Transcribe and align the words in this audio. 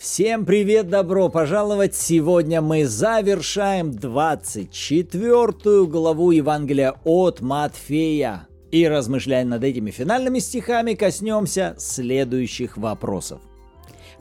Всем 0.00 0.46
привет, 0.46 0.88
добро 0.88 1.28
пожаловать! 1.28 1.94
Сегодня 1.94 2.62
мы 2.62 2.86
завершаем 2.86 3.92
24 3.92 5.84
главу 5.84 6.30
Евангелия 6.30 6.94
от 7.04 7.42
Матфея. 7.42 8.48
И 8.70 8.88
размышляя 8.88 9.44
над 9.44 9.62
этими 9.62 9.90
финальными 9.90 10.38
стихами, 10.38 10.94
коснемся 10.94 11.74
следующих 11.76 12.78
вопросов. 12.78 13.42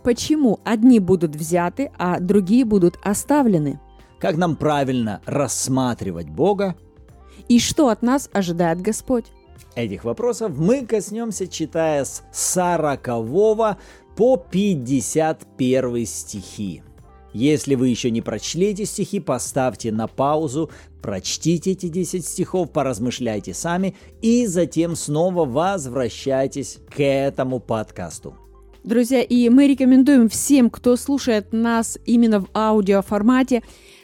Почему 0.04 0.60
одни 0.66 1.00
будут 1.00 1.38
взяты, 1.38 1.94
а 1.98 2.20
другие 2.20 2.66
будут 2.66 3.00
оставлены? 3.02 3.80
Как 4.20 4.36
нам 4.36 4.58
правильно 4.58 5.22
рассматривать 5.26 6.28
Бога? 6.28 6.76
И 7.48 7.58
что 7.58 7.88
от 7.88 8.02
нас 8.02 8.30
ожидает 8.34 8.82
Господь? 8.82 9.28
Этих 9.76 10.04
вопросов 10.04 10.52
мы 10.58 10.86
коснемся, 10.86 11.48
читая 11.48 12.04
с 12.04 12.24
40 12.34 13.08
по 14.20 14.36
51 14.36 16.06
стихи. 16.06 16.84
Если 17.32 17.76
вы 17.76 17.88
еще 17.88 18.12
не 18.12 18.22
прочли 18.22 18.68
эти 18.68 18.84
стихи, 18.84 19.22
поставьте 19.22 19.94
на 19.94 20.08
паузу, 20.08 20.70
прочтите 21.02 21.72
эти 21.72 21.88
10 21.88 22.26
стихов, 22.26 22.70
поразмышляйте 22.74 23.54
сами 23.54 23.96
и 24.22 24.46
затем 24.46 24.98
снова 24.98 25.46
возвращайтесь 25.46 26.80
к 26.94 27.02
этому 27.02 27.62
подкасту. 27.62 28.36
Друзья, 28.84 29.22
и 29.22 29.48
мы 29.48 29.70
рекомендуем 29.70 30.28
всем, 30.28 30.70
кто 30.70 30.98
слушает 30.98 31.54
нас 31.54 31.98
именно 32.06 32.42
в 32.42 32.50
аудиоформате, 32.54 33.64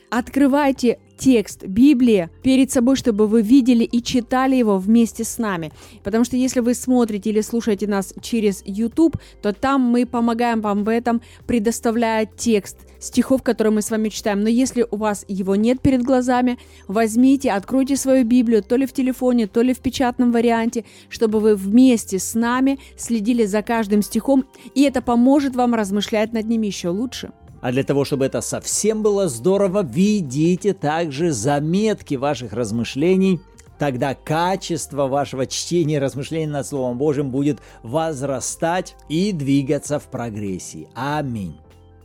открывайте 0.10 0.98
текст 1.18 1.66
Библии 1.66 2.30
перед 2.44 2.72
собой, 2.72 2.96
чтобы 2.96 3.28
вы 3.28 3.42
видели 3.42 3.84
и 3.84 4.02
читали 4.02 4.56
его 4.56 4.78
вместе 4.78 5.24
с 5.24 5.38
нами. 5.38 5.72
Потому 6.04 6.24
что 6.24 6.38
если 6.38 6.60
вы 6.60 6.74
смотрите 6.74 7.30
или 7.30 7.42
слушаете 7.42 7.88
нас 7.88 8.14
через 8.22 8.62
YouTube, 8.66 9.18
то 9.42 9.54
там 9.54 9.82
мы 9.82 10.06
помогаем 10.06 10.62
вам 10.62 10.84
в 10.84 10.90
этом, 10.90 11.22
предоставляя 11.48 12.26
текст 12.26 12.78
стихов, 13.00 13.44
которые 13.44 13.74
мы 13.74 13.82
с 13.82 13.92
вами 13.92 14.10
читаем. 14.10 14.42
Но 14.42 14.50
если 14.50 14.86
у 14.90 14.98
вас 14.98 15.26
его 15.28 15.56
нет 15.56 15.82
перед 15.82 16.04
глазами, 16.04 16.58
возьмите, 16.88 17.52
откройте 17.52 17.96
свою 17.96 18.26
Библию 18.26 18.64
то 18.64 18.76
ли 18.76 18.86
в 18.86 18.94
телефоне, 18.94 19.48
то 19.48 19.62
ли 19.62 19.74
в 19.74 19.80
печатном 19.80 20.32
варианте, 20.32 20.86
чтобы 21.10 21.40
вы 21.40 21.56
вместе 21.56 22.20
с 22.20 22.34
нами 22.34 22.80
следили 22.98 23.46
за 23.46 23.62
каждым 23.62 24.02
стихом, 24.02 24.46
и 24.74 24.84
это 24.84 25.02
поможет 25.02 25.56
вам 25.56 25.76
размышлять 25.76 26.34
над 26.34 26.46
ними 26.46 26.68
еще 26.68 26.90
лучше. 26.90 27.32
А 27.66 27.72
для 27.72 27.84
того, 27.84 28.06
чтобы 28.06 28.26
это 28.26 28.42
совсем 28.42 29.02
было 29.02 29.28
здорово, 29.28 29.82
ведите 29.84 30.72
также 30.76 31.32
заметки 31.32 32.14
ваших 32.14 32.54
размышлений 32.54 33.40
тогда 33.80 34.14
качество 34.14 35.08
вашего 35.08 35.48
чтения 35.48 35.96
и 35.96 36.00
размышления 36.00 36.52
над 36.52 36.68
Словом 36.68 37.00
Божьим 37.00 37.32
будет 37.32 37.58
возрастать 37.82 38.96
и 39.10 39.32
двигаться 39.32 39.98
в 39.98 40.04
прогрессии. 40.12 40.88
Аминь. 40.94 41.56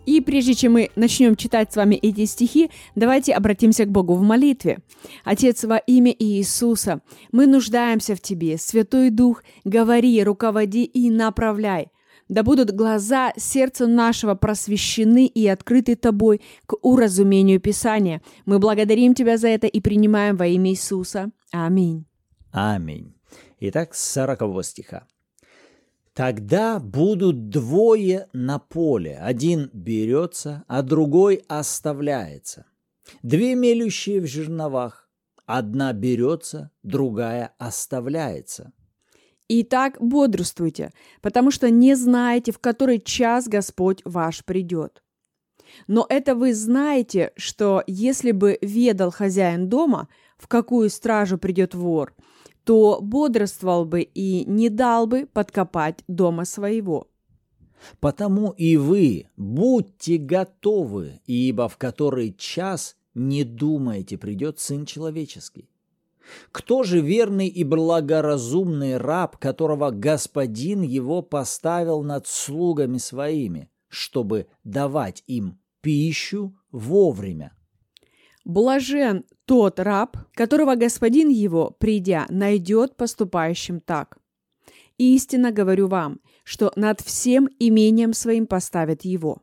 И 0.07 0.23
прежде 0.23 0.55
чем 0.55 0.73
мы 0.73 0.89
начнем 0.97 1.37
читать 1.37 1.71
с 1.71 1.77
вами 1.77 1.97
эти 1.97 2.25
стихи, 2.25 2.71
давайте 2.95 3.35
обратимся 3.35 3.85
к 3.85 3.91
Богу 3.91 4.15
в 4.15 4.23
молитве. 4.23 4.79
Отец, 5.25 5.63
во 5.65 5.77
имя 5.77 6.15
Иисуса, 6.19 7.03
мы 7.33 7.47
нуждаемся 7.47 8.17
в 8.17 8.23
Тебе. 8.23 8.57
Святой 8.57 9.11
Дух, 9.11 9.45
говори, 9.65 10.25
руководи 10.25 10.85
и 10.85 11.11
направляй. 11.11 11.91
Да 12.31 12.45
будут 12.45 12.71
глаза 12.71 13.33
сердца 13.37 13.89
нашего 13.89 14.37
просвещены 14.37 15.27
и 15.27 15.49
открыты 15.49 15.97
Тобой 15.97 16.41
к 16.65 16.77
уразумению 16.81 17.61
Писания. 17.61 18.23
Мы 18.47 18.61
благодарим 18.61 19.15
Тебя 19.15 19.37
за 19.37 19.49
это 19.49 19.67
и 19.67 19.81
принимаем 19.81 20.37
во 20.37 20.47
имя 20.47 20.71
Иисуса. 20.71 21.33
Аминь. 21.51 22.07
Аминь. 22.53 23.17
Итак, 23.59 23.97
с 23.97 24.13
40 24.13 24.65
стиха. 24.65 25.09
Тогда 26.15 26.79
будут 26.79 27.49
двое 27.49 28.29
на 28.33 28.61
поле. 28.61 29.19
Один 29.21 29.69
берется, 29.73 30.63
а 30.69 30.83
другой 30.83 31.43
оставляется. 31.49 32.65
Две 33.25 33.57
мелющие 33.57 34.21
в 34.21 34.27
жерновах. 34.27 35.09
Одна 35.47 35.93
берется, 35.93 36.71
другая 36.85 37.55
оставляется. 37.59 38.73
Итак, 39.53 39.97
бодрствуйте, 39.99 40.93
потому 41.23 41.51
что 41.51 41.71
не 41.71 41.97
знаете, 41.97 42.53
в 42.53 42.61
который 42.61 43.01
час 43.01 43.49
Господь 43.49 44.01
ваш 44.05 44.45
придет. 44.45 45.03
Но 45.89 46.07
это 46.09 46.37
вы 46.37 46.55
знаете, 46.55 47.33
что 47.35 47.83
если 47.89 48.31
бы 48.31 48.59
ведал 48.63 49.11
хозяин 49.11 49.69
дома, 49.69 50.07
в 50.39 50.47
какую 50.47 50.89
стражу 50.89 51.37
придет 51.37 51.75
вор, 51.75 52.15
то 52.63 53.01
бодрствовал 53.03 53.85
бы 53.87 54.03
и 54.03 54.45
не 54.45 54.69
дал 54.69 55.09
бы 55.09 55.27
подкопать 55.27 56.05
дома 56.07 56.45
своего. 56.45 57.09
Потому 57.99 58.51
и 58.53 58.77
вы 58.77 59.31
будьте 59.37 60.19
готовы, 60.19 61.23
ибо 61.27 61.69
в 61.69 61.77
который 61.77 62.35
час 62.39 62.95
не 63.15 63.43
думаете 63.43 64.17
придет 64.17 64.61
Сын 64.61 64.87
Человеческий. 64.87 65.70
Кто 66.53 66.83
же 66.83 67.01
верный 67.01 67.49
и 67.49 67.65
благоразумный 67.65 68.97
раб, 68.97 69.37
которого 69.39 69.91
господин 69.91 70.83
его 70.83 71.23
поставил 71.23 72.03
над 72.03 72.27
слугами 72.27 72.99
своими, 72.99 73.71
чтобы 73.89 74.47
давать 74.65 75.23
им 75.27 75.59
пищу 75.81 76.57
вовремя? 76.71 77.53
Блажен 78.45 79.25
тот 79.45 79.79
раб, 79.79 80.17
которого 80.35 80.75
господин 80.75 81.29
его, 81.29 81.77
придя, 81.79 82.27
найдет 82.31 82.97
поступающим 82.97 83.81
так. 83.81 84.19
Истинно 84.99 85.51
говорю 85.51 85.89
вам, 85.89 86.21
что 86.45 86.73
над 86.77 87.01
всем 87.01 87.49
имением 87.59 88.13
своим 88.13 88.47
поставят 88.47 89.03
его. 89.03 89.43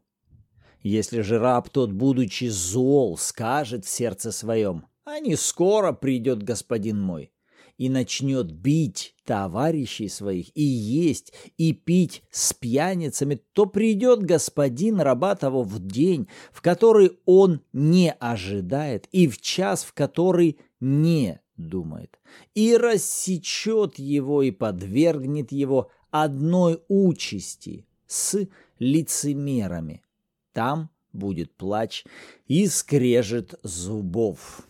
Если 0.82 1.22
же 1.22 1.40
раб 1.40 1.70
тот, 1.70 1.92
будучи 1.92 2.46
зол, 2.46 3.18
скажет 3.18 3.86
в 3.86 3.90
сердце 3.90 4.32
своем, 4.32 4.86
а 5.08 5.22
не 5.22 5.38
скоро 5.38 5.94
придет 5.94 6.44
господин 6.44 7.02
мой 7.02 7.32
и 7.78 7.88
начнет 7.88 8.52
бить 8.52 9.16
товарищей 9.24 10.10
своих, 10.10 10.48
и 10.54 10.64
есть, 10.64 11.32
и 11.58 11.72
пить 11.72 12.24
с 12.30 12.52
пьяницами, 12.52 13.40
то 13.54 13.68
придет 13.68 14.24
господин 14.24 15.00
раба 15.00 15.38
в 15.40 15.80
день, 15.80 16.28
в 16.52 16.62
который 16.62 17.18
он 17.26 17.62
не 17.72 18.12
ожидает, 18.12 19.08
и 19.14 19.30
в 19.30 19.40
час, 19.40 19.86
в 19.86 19.94
который 19.94 20.60
не 20.82 21.40
думает, 21.56 22.20
и 22.54 22.76
рассечет 22.76 24.00
его 24.00 24.44
и 24.44 24.52
подвергнет 24.52 25.54
его 25.54 25.90
одной 26.12 26.84
участи 26.90 27.88
с 28.08 28.46
лицемерами. 28.78 30.04
Там 30.52 30.90
будет 31.14 31.56
плач 31.56 32.04
и 32.48 32.68
скрежет 32.68 33.58
зубов. 33.64 34.68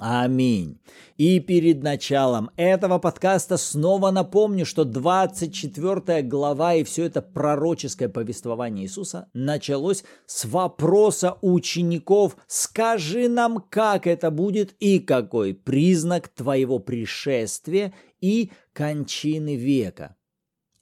Аминь. 0.00 0.80
И 1.16 1.40
перед 1.40 1.82
началом 1.82 2.50
этого 2.56 2.98
подкаста 2.98 3.56
снова 3.56 4.10
напомню, 4.10 4.64
что 4.64 4.84
24 4.84 6.22
глава 6.22 6.74
и 6.74 6.84
все 6.84 7.04
это 7.04 7.22
пророческое 7.22 8.08
повествование 8.08 8.84
Иисуса 8.84 9.28
началось 9.34 10.04
с 10.26 10.44
вопроса 10.44 11.36
учеников 11.40 12.36
«Скажи 12.46 13.28
нам, 13.28 13.64
как 13.68 14.06
это 14.06 14.30
будет 14.30 14.74
и 14.78 15.00
какой 15.00 15.54
признак 15.54 16.28
твоего 16.28 16.78
пришествия 16.78 17.92
и 18.20 18.52
кончины 18.72 19.56
века». 19.56 20.14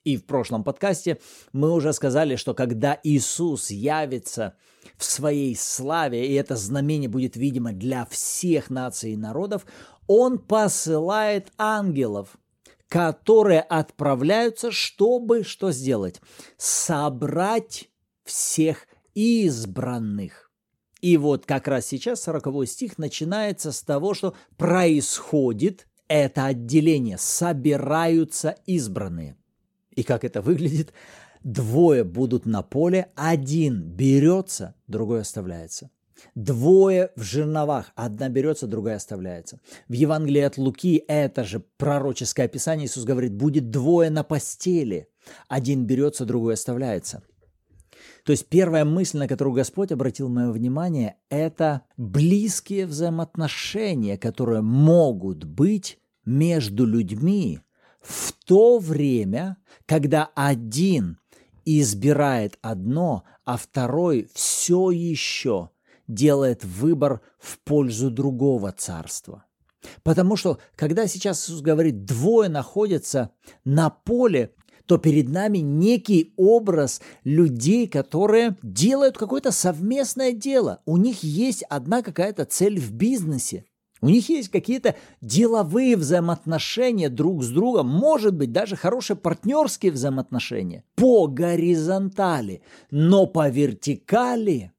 И 0.05 0.17
в 0.17 0.27
прошлом 0.27 0.63
подкасте 0.63 1.19
мы 1.53 1.73
уже 1.73 1.93
сказали, 1.93 2.37
что 2.37 2.55
когда 2.55 2.99
Иисус 3.03 3.71
явится 3.71 4.55
в 4.97 5.05
своей 5.05 5.57
славе, 5.57 6.27
и 6.27 6.35
это 6.35 6.57
знамение 6.57 7.09
будет 7.09 7.37
видимо 7.37 7.73
для 7.73 8.07
всех 8.07 8.71
наций 8.71 9.13
и 9.13 9.17
народов, 9.17 9.67
Он 10.07 10.39
посылает 10.39 11.53
ангелов, 11.59 12.37
которые 12.89 13.61
отправляются, 13.61 14.71
чтобы 14.71 15.45
что 15.45 15.73
сделать? 15.73 16.21
Собрать 16.57 17.89
всех 18.25 18.87
избранных. 19.15 20.51
И 21.01 21.17
вот 21.17 21.47
как 21.47 21.69
раз 21.69 21.87
сейчас 21.87 22.23
40 22.23 22.67
стих 22.69 22.99
начинается 22.99 23.73
с 23.73 23.83
того, 23.83 24.15
что 24.15 24.35
происходит 24.57 25.87
это 26.09 26.47
отделение, 26.47 27.19
собираются 27.19 28.57
избранные– 28.67 29.37
и 29.97 30.03
как 30.03 30.25
это 30.25 30.43
выглядит? 30.43 30.93
Двое 31.47 32.03
будут 32.03 32.45
на 32.45 32.63
поле, 32.63 33.13
один 33.15 33.81
берется, 33.81 34.75
другой 34.89 35.21
оставляется. 35.21 35.93
Двое 36.35 37.13
в 37.15 37.23
жерновах, 37.23 37.93
одна 37.95 38.29
берется, 38.29 38.67
другая 38.67 38.97
оставляется. 38.97 39.61
В 39.87 39.93
Евангелии 39.93 40.41
от 40.41 40.59
Луки 40.59 41.05
это 41.07 41.45
же 41.45 41.61
пророческое 41.77 42.47
описание, 42.47 42.87
Иисус 42.87 43.05
говорит, 43.05 43.33
будет 43.33 43.71
двое 43.71 44.11
на 44.11 44.25
постели, 44.25 45.07
один 45.47 45.87
берется, 45.87 46.25
другой 46.25 46.55
оставляется. 46.55 47.23
То 48.25 48.33
есть 48.33 48.49
первая 48.49 48.85
мысль, 48.85 49.19
на 49.19 49.29
которую 49.29 49.55
Господь 49.55 49.93
обратил 49.93 50.29
мое 50.29 50.51
внимание, 50.51 51.15
это 51.29 51.83
близкие 51.97 52.87
взаимоотношения, 52.87 54.19
которые 54.19 54.63
могут 54.63 55.45
быть 55.45 56.01
между 56.25 56.85
людьми, 56.85 57.61
в 58.01 58.33
то 58.45 58.81
время, 58.81 59.59
когда 59.87 60.29
один 60.35 61.19
избирает 61.67 62.59
одно, 62.63 63.25
а 63.45 63.57
второй 63.57 64.29
все 64.33 64.91
еще 64.91 65.71
делает 66.09 66.65
выбор 66.65 67.21
в 67.39 67.59
пользу 67.59 68.11
другого 68.11 68.73
царства. 68.73 69.45
Потому 70.03 70.37
что, 70.37 70.59
когда 70.75 71.07
сейчас 71.07 71.45
Иисус 71.45 71.61
говорит, 71.61 72.05
двое 72.05 72.49
находятся 72.49 73.33
на 73.65 73.91
поле, 73.91 74.55
то 74.87 74.99
перед 74.99 75.29
нами 75.29 75.59
некий 75.59 76.33
образ 76.37 77.01
людей, 77.25 77.89
которые 77.89 78.57
делают 78.63 79.19
какое-то 79.19 79.51
совместное 79.51 80.33
дело. 80.33 80.81
У 80.87 80.97
них 80.97 81.23
есть 81.23 81.65
одна 81.65 82.03
какая-то 82.03 82.45
цель 82.45 82.79
в 82.79 82.93
бизнесе. 82.93 83.65
У 84.07 84.09
них 84.09 84.29
есть 84.29 84.51
какие-то 84.51 84.95
деловые 85.21 85.97
взаимоотношения 85.97 87.09
друг 87.09 87.43
с 87.43 87.49
другом, 87.49 87.89
может 87.89 88.37
быть, 88.37 88.53
даже 88.53 88.77
хорошие 88.77 89.17
партнерские 89.17 89.91
взаимоотношения 89.91 90.85
по 90.95 91.27
горизонтали, 91.27 92.63
но 92.93 93.27
по 93.27 93.49
вертикали 93.49 94.71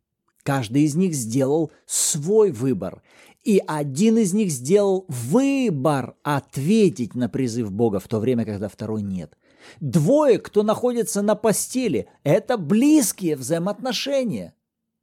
каждый 0.43 0.83
из 0.83 0.95
них 0.95 1.13
сделал 1.13 1.73
свой 1.85 2.51
выбор. 2.51 3.03
И 3.43 3.61
один 3.67 4.17
из 4.17 4.33
них 4.33 4.49
сделал 4.49 5.03
выбор 5.09 6.15
ответить 6.23 7.13
на 7.13 7.27
призыв 7.27 7.69
Бога 7.69 7.99
в 7.99 8.07
то 8.07 8.21
время, 8.21 8.45
когда 8.45 8.69
второй 8.69 9.01
нет. 9.01 9.37
Двое, 9.81 10.39
кто 10.39 10.63
находится 10.63 11.21
на 11.21 11.35
постели, 11.35 12.07
это 12.23 12.57
близкие 12.57 13.35
взаимоотношения. 13.35 14.53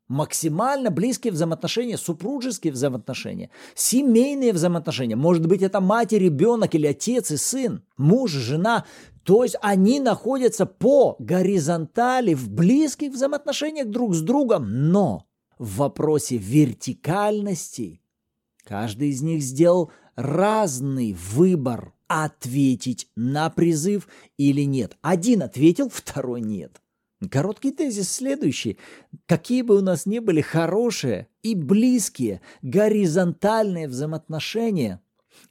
Максимально 0.08 0.90
близкие 0.90 1.32
взаимоотношения, 1.32 1.96
супружеские 1.96 2.72
взаимоотношения, 2.74 3.48
семейные 3.74 4.52
взаимоотношения. 4.52 5.16
Может 5.16 5.46
быть, 5.46 5.62
это 5.62 5.80
мать 5.80 6.12
и 6.12 6.18
ребенок 6.18 6.74
или 6.74 6.86
отец 6.86 7.30
и 7.30 7.38
сын, 7.38 7.82
муж, 7.96 8.32
жена. 8.32 8.84
То 9.22 9.44
есть 9.44 9.56
они 9.62 10.00
находятся 10.00 10.66
по 10.66 11.16
горизонтали 11.18 12.34
в 12.34 12.50
близких 12.50 13.12
взаимоотношениях 13.12 13.88
друг 13.88 14.14
с 14.14 14.20
другом, 14.20 14.90
но 14.90 15.24
в 15.58 15.76
вопросе 15.78 16.36
вертикальности 16.36 18.02
каждый 18.64 19.08
из 19.08 19.22
них 19.22 19.42
сделал 19.42 19.90
разный 20.16 21.14
выбор 21.14 21.94
ответить 22.08 23.08
на 23.16 23.48
призыв 23.50 24.06
или 24.36 24.62
нет. 24.62 24.96
Один 25.00 25.42
ответил, 25.42 25.88
второй 25.88 26.42
нет. 26.42 26.80
Короткий 27.28 27.70
тезис 27.70 28.10
следующий. 28.10 28.78
Какие 29.26 29.62
бы 29.62 29.76
у 29.76 29.80
нас 29.80 30.06
ни 30.06 30.18
были 30.18 30.40
хорошие 30.40 31.28
и 31.42 31.54
близкие 31.54 32.40
горизонтальные 32.62 33.88
взаимоотношения, 33.88 35.00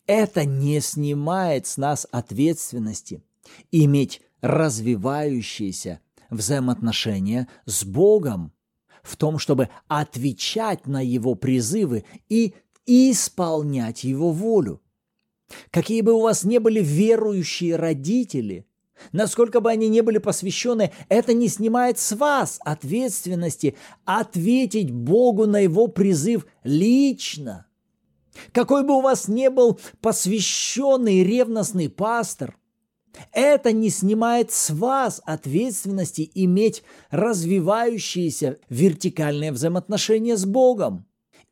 это 0.07 0.45
не 0.45 0.79
снимает 0.81 1.67
с 1.67 1.77
нас 1.77 2.07
ответственности 2.11 3.23
иметь 3.71 4.21
развивающиеся 4.41 5.99
взаимоотношения 6.29 7.47
с 7.65 7.83
Богом 7.85 8.53
в 9.01 9.17
том, 9.17 9.39
чтобы 9.39 9.69
отвечать 9.87 10.87
на 10.87 11.01
Его 11.03 11.35
призывы 11.35 12.05
и 12.29 12.53
исполнять 12.85 14.03
Его 14.03 14.31
волю. 14.31 14.81
Какие 15.71 16.01
бы 16.01 16.13
у 16.13 16.21
вас 16.21 16.43
не 16.43 16.59
были 16.59 16.81
верующие 16.81 17.75
родители, 17.75 18.65
насколько 19.11 19.59
бы 19.59 19.69
они 19.71 19.87
не 19.87 20.01
были 20.01 20.17
посвящены, 20.17 20.91
это 21.09 21.33
не 21.33 21.47
снимает 21.47 21.99
с 21.99 22.15
вас 22.15 22.59
ответственности 22.63 23.75
ответить 24.05 24.91
Богу 24.91 25.45
на 25.45 25.59
Его 25.59 25.87
призыв 25.87 26.45
лично. 26.63 27.67
Какой 28.51 28.83
бы 28.83 28.95
у 28.95 29.01
вас 29.01 29.27
не 29.27 29.49
был 29.49 29.79
посвященный 30.01 31.23
ревностный 31.23 31.89
пастор, 31.89 32.57
это 33.31 33.71
не 33.71 33.89
снимает 33.89 34.51
с 34.51 34.71
вас 34.71 35.21
ответственности 35.23 36.29
иметь 36.33 36.83
развивающиеся 37.11 38.57
вертикальные 38.69 39.51
взаимоотношения 39.51 40.35
с 40.35 40.45
Богом. 40.45 41.05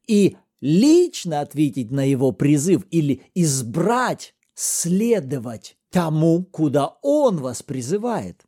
И 0.07 0.37
лично 0.59 1.41
ответить 1.41 1.91
на 1.91 2.03
его 2.03 2.31
призыв 2.31 2.85
или 2.89 3.23
избрать, 3.35 4.33
следовать 4.55 5.77
тому, 5.91 6.43
куда 6.43 6.95
он 7.01 7.37
вас 7.37 7.61
призывает. 7.61 8.45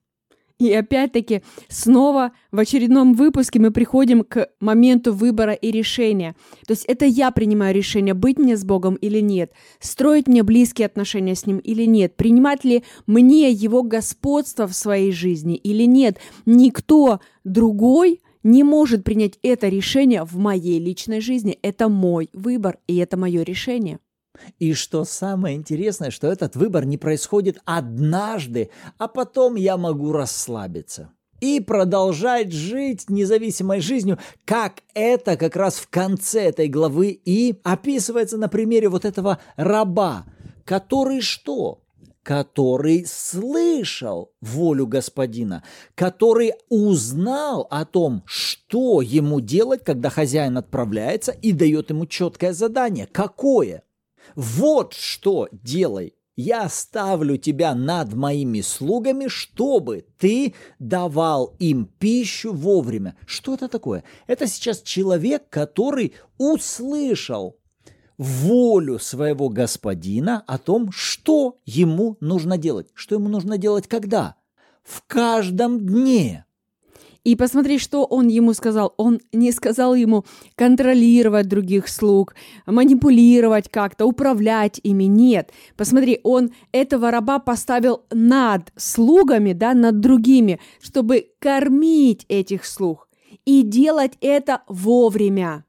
И 0.60 0.72
опять-таки, 0.72 1.42
снова 1.68 2.32
в 2.52 2.60
очередном 2.60 3.16
выпуске 3.16 3.60
мы 3.60 3.72
приходим 3.72 4.24
к 4.24 4.50
моменту 4.62 5.12
выбора 5.12 5.52
и 5.54 5.72
решения. 5.72 6.36
То 6.66 6.72
есть 6.72 6.86
это 6.86 7.06
я 7.06 7.32
принимаю 7.32 7.76
решение, 7.76 8.14
быть 8.14 8.38
мне 8.38 8.56
с 8.56 8.64
Богом 8.64 8.96
или 8.96 9.20
нет, 9.20 9.52
строить 9.80 10.28
мне 10.28 10.42
близкие 10.44 10.86
отношения 10.86 11.36
с 11.36 11.46
Ним 11.46 11.58
или 11.58 11.84
нет, 11.84 12.16
принимать 12.16 12.64
ли 12.64 12.84
мне 13.08 13.52
Его 13.52 13.84
господство 13.84 14.68
в 14.68 14.74
своей 14.74 15.12
жизни 15.12 15.56
или 15.56 15.84
нет. 15.84 16.20
Никто 16.46 17.20
другой 17.44 18.22
не 18.44 18.64
может 18.64 19.04
принять 19.04 19.40
это 19.42 19.70
решение 19.70 20.24
в 20.24 20.38
моей 20.38 20.80
личной 20.80 21.20
жизни. 21.20 21.58
Это 21.62 21.90
мой 21.90 22.30
выбор, 22.34 22.78
и 22.88 22.98
это 22.98 23.18
мое 23.18 23.44
решение. 23.44 24.00
И 24.60 24.74
что 24.74 25.06
самое 25.06 25.56
интересное, 25.56 26.12
что 26.12 26.28
этот 26.28 26.56
выбор 26.56 26.86
не 26.86 26.98
происходит 26.98 27.60
однажды, 27.66 28.70
а 28.98 29.08
потом 29.08 29.56
я 29.56 29.78
могу 29.78 30.12
расслабиться 30.12 31.12
и 31.44 31.60
продолжать 31.60 32.54
жить 32.54 33.10
независимой 33.10 33.82
жизнью, 33.82 34.18
как 34.46 34.82
это 34.94 35.36
как 35.36 35.58
раз 35.58 35.76
в 35.76 35.90
конце 35.90 36.44
этой 36.44 36.70
главы 36.70 37.10
и 37.10 37.60
описывается 37.64 38.38
на 38.38 38.48
примере 38.48 38.88
вот 38.88 39.04
этого 39.04 39.40
раба, 39.58 40.26
который 40.64 41.20
что? 41.20 41.80
который 42.24 43.06
слышал 43.06 44.32
волю 44.40 44.88
господина, 44.88 45.62
который 45.94 46.54
узнал 46.70 47.68
о 47.70 47.84
том, 47.84 48.24
что 48.26 49.02
ему 49.02 49.42
делать, 49.42 49.84
когда 49.84 50.10
хозяин 50.10 50.58
отправляется 50.58 51.34
и 51.34 51.52
дает 51.52 51.90
ему 51.90 52.06
четкое 52.06 52.54
задание. 52.54 53.08
Какое? 53.08 53.84
Вот 54.36 54.94
что 54.94 55.50
делай. 55.52 56.16
Я 56.36 56.68
ставлю 56.68 57.38
тебя 57.38 57.76
над 57.76 58.14
моими 58.14 58.62
слугами, 58.62 59.28
чтобы 59.28 60.08
ты 60.18 60.56
давал 60.80 61.56
им 61.60 61.86
пищу 61.86 62.54
вовремя. 62.54 63.16
Что 63.28 63.54
это 63.54 63.68
такое? 63.68 64.04
Это 64.26 64.48
сейчас 64.48 64.82
человек, 64.82 65.48
который 65.50 66.14
услышал 66.40 67.60
волю 68.18 68.98
своего 68.98 69.50
господина 69.50 70.44
о 70.48 70.58
том, 70.58 70.92
что 70.92 71.60
ему 71.66 72.18
нужно 72.20 72.58
делать. 72.58 72.88
Что 72.96 73.16
ему 73.16 73.30
нужно 73.30 73.60
делать 73.60 73.88
когда? 73.88 74.36
В 74.84 75.04
каждом 75.06 75.86
дне. 75.86 76.46
И 77.24 77.36
посмотри, 77.38 77.78
что 77.78 78.04
он 78.04 78.28
ему 78.28 78.54
сказал. 78.54 78.94
Он 78.98 79.20
не 79.32 79.52
сказал 79.52 79.96
ему 79.96 80.26
контролировать 80.56 81.48
других 81.48 81.88
слуг, 81.88 82.36
манипулировать 82.66 83.70
как-то, 83.70 84.06
управлять 84.06 84.80
ими. 84.84 85.06
Нет. 85.06 85.52
Посмотри, 85.78 86.20
он 86.24 86.52
этого 86.74 87.12
раба 87.12 87.40
поставил 87.40 88.04
над 88.12 88.74
слугами, 88.76 89.54
да, 89.54 89.74
над 89.74 90.02
другими, 90.02 90.60
чтобы 90.82 91.30
кормить 91.40 92.26
этих 92.28 92.66
слуг 92.66 93.08
и 93.46 93.62
делать 93.64 94.14
это 94.22 94.62
вовремя 94.68 95.66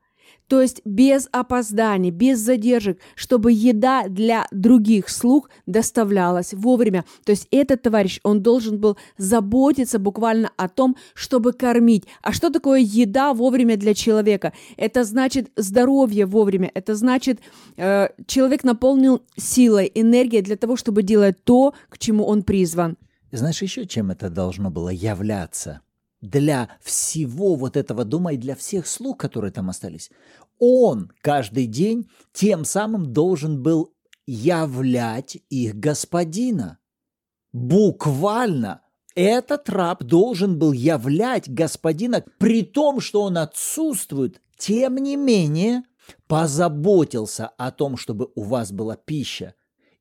то 0.49 0.61
есть 0.61 0.81
без 0.85 1.29
опозданий, 1.33 2.11
без 2.11 2.39
задержек, 2.39 2.99
чтобы 3.15 3.53
еда 3.53 4.05
для 4.09 4.47
других 4.51 5.09
слуг 5.09 5.51
доставлялась 5.67 6.53
вовремя. 6.53 7.05
То 7.25 7.33
есть 7.33 7.49
этот 7.51 7.83
товарищ, 7.83 8.21
он 8.23 8.43
должен 8.43 8.79
был 8.79 8.97
заботиться 9.17 9.99
буквально 9.99 10.51
о 10.57 10.69
том, 10.69 10.97
чтобы 11.15 11.53
кормить. 11.53 12.05
А 12.23 12.33
что 12.33 12.51
такое 12.51 12.81
еда 12.81 13.33
вовремя 13.33 13.77
для 13.77 13.95
человека? 13.95 14.53
Это 14.77 15.05
значит 15.05 15.51
здоровье 15.57 16.27
вовремя, 16.27 16.71
это 16.75 16.95
значит 16.95 17.41
э, 17.77 18.09
человек 18.27 18.65
наполнил 18.65 19.23
силой, 19.37 19.91
энергией 19.95 20.43
для 20.43 20.57
того, 20.57 20.77
чтобы 20.77 21.03
делать 21.03 21.43
то, 21.45 21.75
к 21.89 21.99
чему 21.99 22.25
он 22.27 22.43
призван. 22.43 22.97
Знаешь 23.33 23.63
еще, 23.63 23.87
чем 23.87 24.11
это 24.11 24.31
должно 24.31 24.71
было 24.71 24.91
являться? 24.91 25.81
Для 26.25 26.71
всего 26.83 27.55
вот 27.55 27.77
этого 27.77 28.05
дома 28.05 28.33
и 28.33 28.39
для 28.39 28.57
всех 28.57 28.87
слуг, 28.87 29.21
которые 29.21 29.53
там 29.53 29.69
остались. 29.69 30.11
Он 30.59 31.13
каждый 31.21 31.67
день 31.67 32.09
тем 32.33 32.65
самым 32.65 33.13
должен 33.13 33.63
был 33.63 33.93
являть 34.27 35.37
их 35.51 35.75
господина. 35.75 36.79
Буквально 37.53 38.81
этот 39.15 39.69
раб 39.69 40.03
должен 40.03 40.59
был 40.59 40.73
являть 40.73 41.53
господина, 41.53 42.25
при 42.39 42.63
том, 42.63 43.01
что 43.01 43.23
он 43.23 43.39
отсутствует, 43.39 44.41
тем 44.57 44.97
не 44.97 45.17
менее 45.17 45.83
позаботился 46.27 47.49
о 47.59 47.71
том, 47.71 47.97
чтобы 47.97 48.31
у 48.35 48.43
вас 48.43 48.73
была 48.73 48.97
пища. 48.97 49.55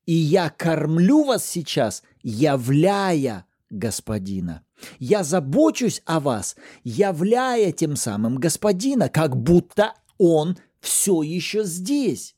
И 0.05 0.13
я 0.13 0.49
кормлю 0.49 1.25
вас 1.25 1.45
сейчас, 1.45 2.03
являя 2.21 3.45
господина. 3.73 4.63
Я 4.99 5.23
забочусь 5.23 6.01
о 6.05 6.19
вас, 6.19 6.55
являя 6.83 7.71
тем 7.71 7.95
самым 7.95 8.37
господина, 8.37 9.09
как 9.09 9.35
будто 9.35 9.93
он 10.17 10.57
все 10.79 11.21
еще 11.21 11.63
здесь. 11.63 12.35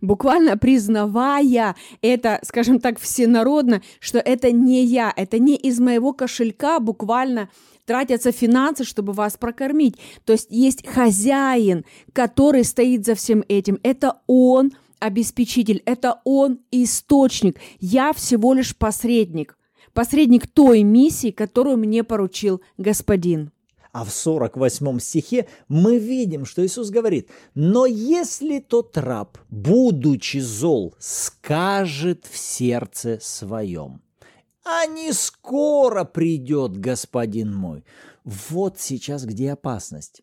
буквально 0.00 0.56
признавая 0.56 1.76
это, 2.02 2.40
скажем 2.42 2.80
так, 2.80 2.98
всенародно, 2.98 3.82
что 4.00 4.18
это 4.18 4.50
не 4.52 4.84
я, 4.84 5.12
это 5.14 5.38
не 5.38 5.56
из 5.56 5.78
моего 5.80 6.12
кошелька 6.12 6.80
буквально 6.80 7.48
тратятся 7.84 8.32
финансы, 8.32 8.84
чтобы 8.84 9.12
вас 9.12 9.36
прокормить. 9.36 9.96
То 10.24 10.32
есть 10.32 10.48
есть 10.50 10.86
хозяин, 10.86 11.84
который 12.12 12.64
стоит 12.64 13.06
за 13.06 13.14
всем 13.14 13.44
этим. 13.48 13.78
Это 13.82 14.20
он 14.26 14.72
обеспечитель, 14.98 15.82
это 15.86 16.20
он 16.24 16.60
источник. 16.70 17.58
Я 17.80 18.12
всего 18.12 18.54
лишь 18.54 18.76
посредник. 18.76 19.55
Посредник 19.96 20.46
той 20.46 20.82
миссии, 20.82 21.30
которую 21.30 21.78
мне 21.78 22.04
поручил 22.04 22.60
Господин. 22.76 23.50
А 23.92 24.04
в 24.04 24.10
48 24.10 24.98
стихе 25.00 25.48
мы 25.68 25.98
видим, 25.98 26.44
что 26.44 26.62
Иисус 26.66 26.90
говорит, 26.90 27.30
«Но 27.54 27.86
если 27.86 28.58
тот 28.58 28.98
раб, 28.98 29.38
будучи 29.48 30.36
зол, 30.36 30.94
скажет 30.98 32.26
в 32.30 32.36
сердце 32.36 33.18
своем, 33.22 34.02
а 34.66 34.84
не 34.84 35.14
скоро 35.14 36.04
придет 36.04 36.76
господин 36.76 37.54
мой». 37.54 37.82
Вот 38.22 38.78
сейчас 38.78 39.24
где 39.24 39.52
опасность. 39.52 40.20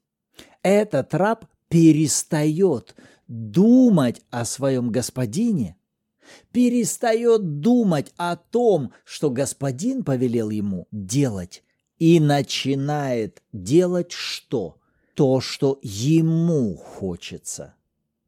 Этот 0.61 1.15
раб 1.15 1.45
перестает 1.67 2.93
думать 3.27 4.21
о 4.29 4.45
своем 4.45 4.91
господине, 4.91 5.77
перестает 6.51 7.59
думать 7.59 8.13
о 8.17 8.35
том, 8.35 8.93
что 9.03 9.29
господин 9.29 10.03
повелел 10.03 10.49
ему 10.49 10.87
делать, 10.91 11.63
и 11.99 12.19
начинает 12.19 13.41
делать 13.51 14.11
что? 14.11 14.77
То, 15.13 15.41
что 15.41 15.79
ему 15.81 16.75
хочется. 16.75 17.75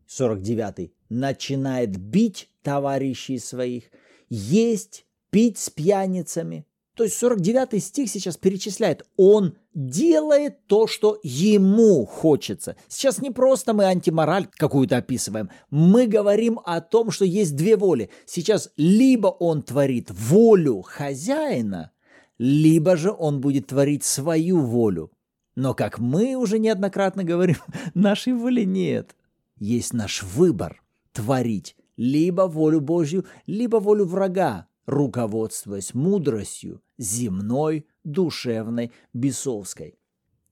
49. 0.07 0.91
Начинает 1.09 1.97
бить 1.97 2.49
товарищей 2.61 3.39
своих, 3.39 3.85
есть, 4.29 5.05
пить 5.29 5.57
с 5.57 5.69
пьяницами. 5.69 6.65
То 6.93 7.03
есть 7.03 7.17
49 7.17 7.83
стих 7.83 8.09
сейчас 8.09 8.37
перечисляет, 8.37 9.05
он 9.17 9.57
делает 9.75 10.65
то, 10.65 10.87
что 10.87 11.19
ему 11.21 12.05
хочется. 12.05 12.75
Сейчас 12.87 13.21
не 13.21 13.29
просто 13.29 13.73
мы 13.73 13.83
антимораль 13.83 14.47
какую-то 14.57 14.97
описываем, 14.97 15.51
мы 15.69 16.07
говорим 16.07 16.59
о 16.65 16.81
том, 16.81 17.11
что 17.11 17.25
есть 17.25 17.55
две 17.55 17.77
воли. 17.77 18.09
Сейчас 18.25 18.71
либо 18.77 19.27
он 19.27 19.61
творит 19.61 20.09
волю 20.09 20.81
хозяина, 20.81 21.91
либо 22.39 22.97
же 22.97 23.11
он 23.11 23.41
будет 23.41 23.67
творить 23.67 24.03
свою 24.03 24.61
волю. 24.61 25.11
Но, 25.55 25.73
как 25.73 25.99
мы 25.99 26.35
уже 26.35 26.57
неоднократно 26.57 27.23
говорим, 27.23 27.57
нашей 27.93 28.33
воли 28.33 28.63
нет. 28.63 29.15
Есть 29.57 29.93
наш 29.93 30.23
выбор– 30.23 30.81
творить 31.13 31.75
либо 31.97 32.43
волю 32.43 32.81
Божью, 32.81 33.25
либо 33.47 33.77
волю 33.77 34.05
врага, 34.05 34.67
руководствуясь 34.85 35.93
мудростью 35.93 36.81
земной, 36.97 37.85
душевной, 38.03 38.91
бесовской. 39.13 39.97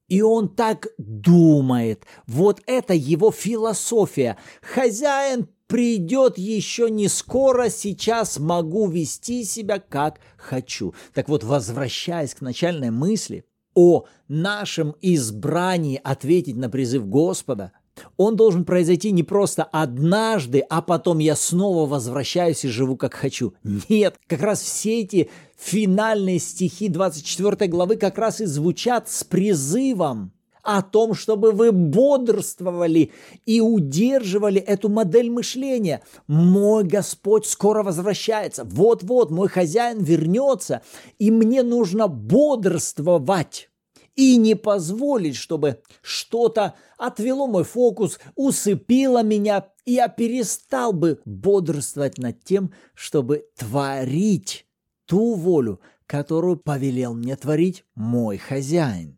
И 0.07 0.21
он 0.21 0.53
так 0.53 0.87
думает. 0.97 2.05
Вот 2.27 2.61
это 2.67 2.93
его 2.93 3.31
философия. 3.31 4.37
Хозяин 4.61 5.47
придет 5.67 6.37
еще 6.37 6.89
не 6.91 7.07
скоро, 7.07 7.69
сейчас 7.69 8.37
могу 8.37 8.87
вести 8.87 9.43
себя 9.43 9.79
как 9.79 10.19
хочу. 10.37 10.93
Так 11.13 11.29
вот, 11.29 11.43
возвращаясь 11.43 12.35
к 12.35 12.41
начальной 12.41 12.91
мысли 12.91 13.45
о 13.73 14.05
нашем 14.27 14.95
избрании 15.01 15.99
ответить 16.03 16.57
на 16.57 16.69
призыв 16.69 17.07
Господа, 17.07 17.71
он 18.17 18.35
должен 18.35 18.65
произойти 18.65 19.11
не 19.11 19.23
просто 19.23 19.63
однажды, 19.63 20.63
а 20.69 20.81
потом 20.81 21.19
я 21.19 21.35
снова 21.35 21.87
возвращаюсь 21.87 22.65
и 22.65 22.69
живу 22.69 22.97
как 22.97 23.13
хочу. 23.13 23.53
Нет, 23.89 24.15
как 24.27 24.41
раз 24.41 24.61
все 24.61 25.01
эти 25.01 25.29
финальные 25.57 26.39
стихи 26.39 26.89
24 26.89 27.69
главы 27.69 27.97
как 27.97 28.17
раз 28.17 28.41
и 28.41 28.45
звучат 28.45 29.09
с 29.09 29.23
призывом 29.23 30.31
о 30.63 30.81
том, 30.81 31.13
чтобы 31.13 31.51
вы 31.51 31.71
бодрствовали 31.71 33.11
и 33.45 33.59
удерживали 33.59 34.61
эту 34.61 34.89
модель 34.89 35.29
мышления. 35.29 36.01
Мой 36.27 36.85
Господь 36.85 37.45
скоро 37.45 37.83
возвращается. 37.83 38.63
Вот-вот, 38.63 39.29
мой 39.29 39.49
хозяин 39.49 40.01
вернется, 40.01 40.81
и 41.19 41.29
мне 41.31 41.63
нужно 41.63 42.07
бодрствовать 42.07 43.69
и 44.15 44.37
не 44.37 44.55
позволить, 44.55 45.35
чтобы 45.35 45.81
что-то 46.01 46.75
отвело 46.97 47.47
мой 47.47 47.63
фокус, 47.63 48.19
усыпило 48.35 49.23
меня, 49.23 49.67
и 49.85 49.93
я 49.93 50.07
перестал 50.07 50.93
бы 50.93 51.19
бодрствовать 51.25 52.17
над 52.17 52.43
тем, 52.43 52.73
чтобы 52.93 53.45
творить 53.57 54.65
ту 55.05 55.35
волю, 55.35 55.81
которую 56.05 56.57
повелел 56.57 57.13
мне 57.13 57.35
творить 57.35 57.83
мой 57.95 58.37
хозяин. 58.37 59.17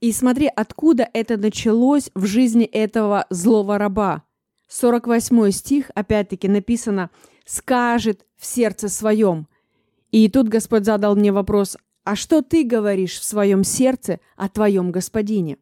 И 0.00 0.12
смотри, 0.12 0.50
откуда 0.54 1.08
это 1.12 1.36
началось 1.36 2.10
в 2.14 2.26
жизни 2.26 2.64
этого 2.64 3.26
злого 3.30 3.78
раба. 3.78 4.24
48 4.68 5.50
стих, 5.52 5.90
опять-таки, 5.94 6.48
написано 6.48 7.10
«скажет 7.44 8.26
в 8.36 8.44
сердце 8.44 8.88
своем». 8.88 9.48
И 10.10 10.28
тут 10.28 10.48
Господь 10.48 10.84
задал 10.84 11.16
мне 11.16 11.32
вопрос, 11.32 11.76
а 12.06 12.16
что 12.16 12.40
ты 12.40 12.64
говоришь 12.64 13.18
в 13.18 13.24
своем 13.24 13.64
сердце 13.64 14.20
о 14.36 14.48
твоем 14.48 14.92
господине? 14.92 15.58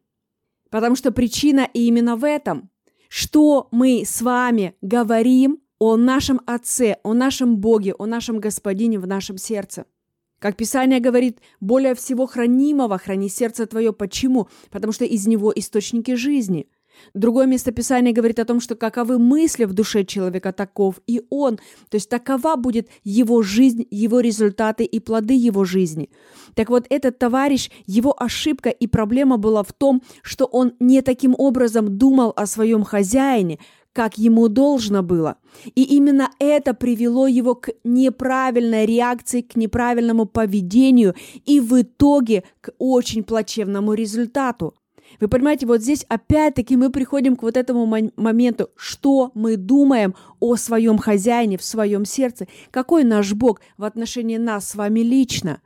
Потому 0.69 0.95
что 0.95 1.11
причина 1.11 1.67
именно 1.73 2.15
в 2.15 2.23
этом. 2.23 2.69
Что 3.09 3.67
мы 3.71 4.03
с 4.05 4.21
вами 4.21 4.75
говорим 4.81 5.59
о 5.79 5.97
нашем 5.97 6.39
Отце, 6.45 6.97
о 7.03 7.13
нашем 7.13 7.57
Боге, 7.57 7.93
о 7.97 8.05
нашем 8.05 8.39
Господине 8.39 8.99
в 8.99 9.07
нашем 9.07 9.37
сердце– 9.37 9.85
как 10.39 10.57
Писание 10.57 10.99
говорит, 10.99 11.39
более 11.59 11.95
всего 11.95 12.27
хранимого 12.27 12.97
храни 12.99 13.29
сердце 13.29 13.65
твое. 13.65 13.93
Почему? 13.93 14.47
Потому 14.69 14.93
что 14.93 15.05
из 15.05 15.25
него 15.25 15.51
источники 15.55 16.13
жизни. 16.15 16.67
Другое 17.13 17.45
место 17.45 17.71
Писания 17.71 18.13
говорит 18.13 18.39
о 18.39 18.45
том, 18.45 18.59
что 18.59 18.75
каковы 18.75 19.19
мысли 19.19 19.65
в 19.65 19.73
душе 19.73 20.03
человека, 20.03 20.53
таков 20.53 21.01
и 21.07 21.21
он. 21.29 21.57
То 21.89 21.95
есть 21.95 22.09
такова 22.09 22.55
будет 22.55 22.89
его 23.03 23.41
жизнь, 23.41 23.85
его 23.89 24.19
результаты 24.19 24.83
и 24.83 24.99
плоды 24.99 25.33
его 25.33 25.65
жизни. 25.65 26.09
Так 26.55 26.69
вот, 26.69 26.85
этот 26.89 27.19
товарищ, 27.19 27.69
его 27.85 28.15
ошибка 28.17 28.69
и 28.69 28.87
проблема 28.87 29.37
была 29.37 29.63
в 29.63 29.73
том, 29.73 30.01
что 30.21 30.45
он 30.45 30.73
не 30.79 31.01
таким 31.01 31.35
образом 31.37 31.97
думал 31.97 32.33
о 32.35 32.45
своем 32.45 32.83
хозяине, 32.83 33.59
как 33.95 34.17
ему 34.17 34.49
должно 34.49 35.01
было. 35.01 35.37
И 35.73 35.83
именно 35.83 36.29
это 36.39 36.73
привело 36.73 37.27
его 37.27 37.55
к 37.55 37.69
неправильной 37.85 38.85
реакции, 38.85 39.41
к 39.41 39.55
неправильному 39.55 40.25
поведению 40.25 41.15
и 41.45 41.61
в 41.61 41.81
итоге 41.81 42.43
к 42.59 42.73
очень 42.77 43.23
плачевному 43.23 43.93
результату. 43.93 44.75
Вы 45.19 45.27
понимаете, 45.27 45.65
вот 45.65 45.81
здесь 45.81 46.05
опять-таки 46.09 46.75
мы 46.75 46.89
приходим 46.89 47.35
к 47.35 47.43
вот 47.43 47.57
этому 47.57 47.85
моменту, 47.85 48.69
что 48.75 49.31
мы 49.33 49.57
думаем 49.57 50.15
о 50.39 50.55
своем 50.55 50.97
хозяине 50.97 51.57
в 51.57 51.63
своем 51.63 52.05
сердце, 52.05 52.47
какой 52.71 53.03
наш 53.03 53.33
Бог 53.33 53.61
в 53.77 53.83
отношении 53.83 54.37
нас 54.37 54.69
с 54.69 54.75
вами 54.75 55.01
лично. 55.01 55.61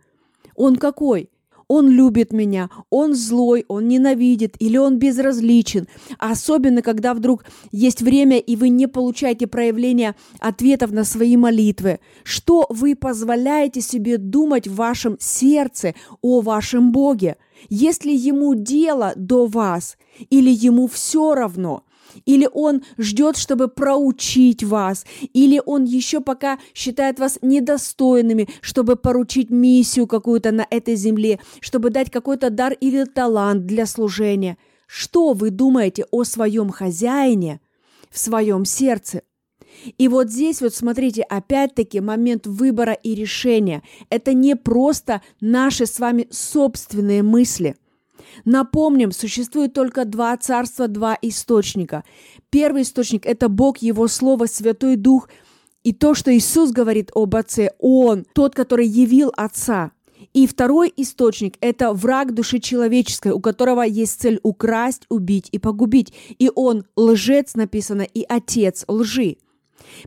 Он 0.55 0.75
какой? 0.75 1.29
Он 1.69 1.87
любит 1.87 2.33
меня, 2.33 2.69
он 2.89 3.13
злой, 3.13 3.63
он 3.67 3.87
ненавидит 3.87 4.55
или 4.59 4.75
он 4.75 4.97
безразличен. 4.97 5.87
Особенно, 6.17 6.81
когда 6.81 7.13
вдруг 7.13 7.45
есть 7.71 8.01
время, 8.01 8.39
и 8.39 8.55
вы 8.55 8.69
не 8.69 8.87
получаете 8.87 9.45
проявления 9.47 10.15
ответов 10.39 10.91
на 10.91 11.05
свои 11.05 11.37
молитвы. 11.37 11.99
Что 12.23 12.65
вы 12.69 12.95
позволяете 12.95 13.81
себе 13.81 14.17
думать 14.17 14.67
в 14.67 14.75
вашем 14.75 15.15
сердце 15.19 15.93
о 16.21 16.41
вашем 16.41 16.91
Боге? 16.91 17.37
Есть 17.69 18.03
ли 18.03 18.15
ему 18.15 18.55
дело 18.55 19.13
до 19.15 19.45
вас 19.45 19.97
или 20.29 20.49
ему 20.49 20.87
все 20.87 21.35
равно– 21.35 21.83
или 22.25 22.47
он 22.51 22.83
ждет, 22.97 23.37
чтобы 23.37 23.67
проучить 23.67 24.63
вас, 24.63 25.05
или 25.33 25.61
он 25.65 25.83
еще 25.85 26.21
пока 26.21 26.59
считает 26.73 27.19
вас 27.19 27.39
недостойными, 27.41 28.49
чтобы 28.61 28.95
поручить 28.95 29.49
миссию 29.49 30.07
какую-то 30.07 30.51
на 30.51 30.65
этой 30.69 30.95
земле, 30.95 31.39
чтобы 31.59 31.89
дать 31.89 32.11
какой-то 32.11 32.49
дар 32.49 32.73
или 32.73 33.03
талант 33.05 33.65
для 33.65 33.85
служения. 33.85 34.57
Что 34.87 35.33
вы 35.33 35.49
думаете 35.51 36.05
о 36.11 36.23
своем 36.23 36.69
хозяине 36.69 37.61
в 38.09 38.17
своем 38.17 38.65
сердце? 38.65 39.21
И 39.97 40.07
вот 40.07 40.29
здесь 40.29 40.61
вот 40.61 40.73
смотрите, 40.73 41.21
опять-таки 41.21 42.01
момент 42.01 42.47
выбора 42.47 42.93
и 42.93 43.13
решения. 43.15 43.83
Это 44.09 44.33
не 44.33 44.55
просто 44.55 45.21
наши 45.39 45.85
с 45.85 45.99
вами 45.99 46.27
собственные 46.31 47.23
мысли– 47.23 47.75
Напомним, 48.45 49.11
существует 49.11 49.73
только 49.73 50.05
два 50.05 50.35
царства, 50.37 50.87
два 50.87 51.17
источника. 51.21 52.03
Первый 52.49 52.83
источник– 52.83 53.25
это 53.25 53.49
Бог, 53.49 53.79
Его 53.79 54.07
Слово, 54.07 54.45
Святой 54.45 54.95
Дух. 54.95 55.29
И 55.83 55.93
то, 55.93 56.13
что 56.13 56.35
Иисус 56.35 56.71
говорит 56.71 57.11
об 57.15 57.35
Отце, 57.35 57.71
Он, 57.79 58.25
тот, 58.33 58.55
который 58.55 58.87
явил 58.87 59.31
Отца. 59.35 59.91
И 60.33 60.45
второй 60.47 60.93
источник– 60.95 61.55
это 61.61 61.93
враг 61.93 62.33
души 62.33 62.59
человеческой, 62.59 63.31
у 63.31 63.39
которого 63.39 63.81
есть 63.81 64.19
цель 64.21 64.39
украсть, 64.43 65.05
убить 65.09 65.49
и 65.51 65.59
погубить. 65.59 66.13
И 66.37 66.51
он 66.53 66.85
лжец, 66.95 67.55
написано, 67.55 68.03
и 68.03 68.25
отец 68.27 68.85
лжи. 68.87 69.37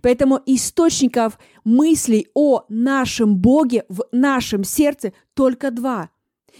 Поэтому 0.00 0.40
источников 0.46 1.38
мыслей 1.64 2.28
о 2.34 2.64
нашем 2.68 3.36
Боге 3.36 3.84
в 3.88 4.04
нашем 4.12 4.64
сердце 4.64 5.12
только 5.34 5.70
два. 5.70 6.10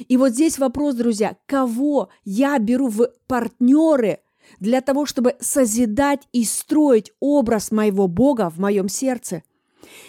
И 0.09 0.17
вот 0.17 0.33
здесь 0.33 0.59
вопрос, 0.59 0.95
друзья, 0.95 1.37
кого 1.47 2.09
я 2.25 2.59
беру 2.59 2.89
в 2.89 3.09
партнеры 3.27 4.21
для 4.61 4.81
того, 4.81 5.07
чтобы 5.07 5.37
созидать 5.41 6.29
и 6.33 6.45
строить 6.45 7.13
образ 7.21 7.71
моего 7.71 8.09
Бога 8.09 8.51
в 8.51 8.59
моем 8.59 8.89
сердце? 8.89 9.43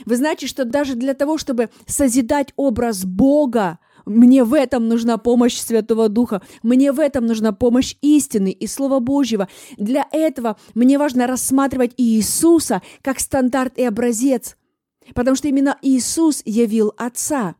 Вы 0.05 0.17
знаете, 0.17 0.47
что 0.47 0.65
даже 0.65 0.95
для 0.95 1.13
того, 1.13 1.37
чтобы 1.37 1.69
созидать 1.87 2.53
образ 2.55 3.05
Бога, 3.05 3.79
мне 4.05 4.43
в 4.43 4.53
этом 4.53 4.87
нужна 4.87 5.17
помощь 5.17 5.57
Святого 5.57 6.09
Духа. 6.09 6.41
Мне 6.61 6.91
в 6.91 6.99
этом 6.99 7.25
нужна 7.25 7.53
помощь 7.53 7.95
истины 8.01 8.51
и 8.51 8.67
Слова 8.67 8.99
Божьего. 8.99 9.47
Для 9.77 10.07
этого 10.11 10.57
мне 10.73 10.97
важно 10.97 11.25
рассматривать 11.25 11.93
Иисуса 11.97 12.81
как 13.01 13.19
стандарт 13.19 13.77
и 13.77 13.83
образец. 13.83 14.57
Потому 15.15 15.35
что 15.35 15.47
именно 15.47 15.77
Иисус 15.81 16.41
явил 16.45 16.93
Отца. 16.97 17.55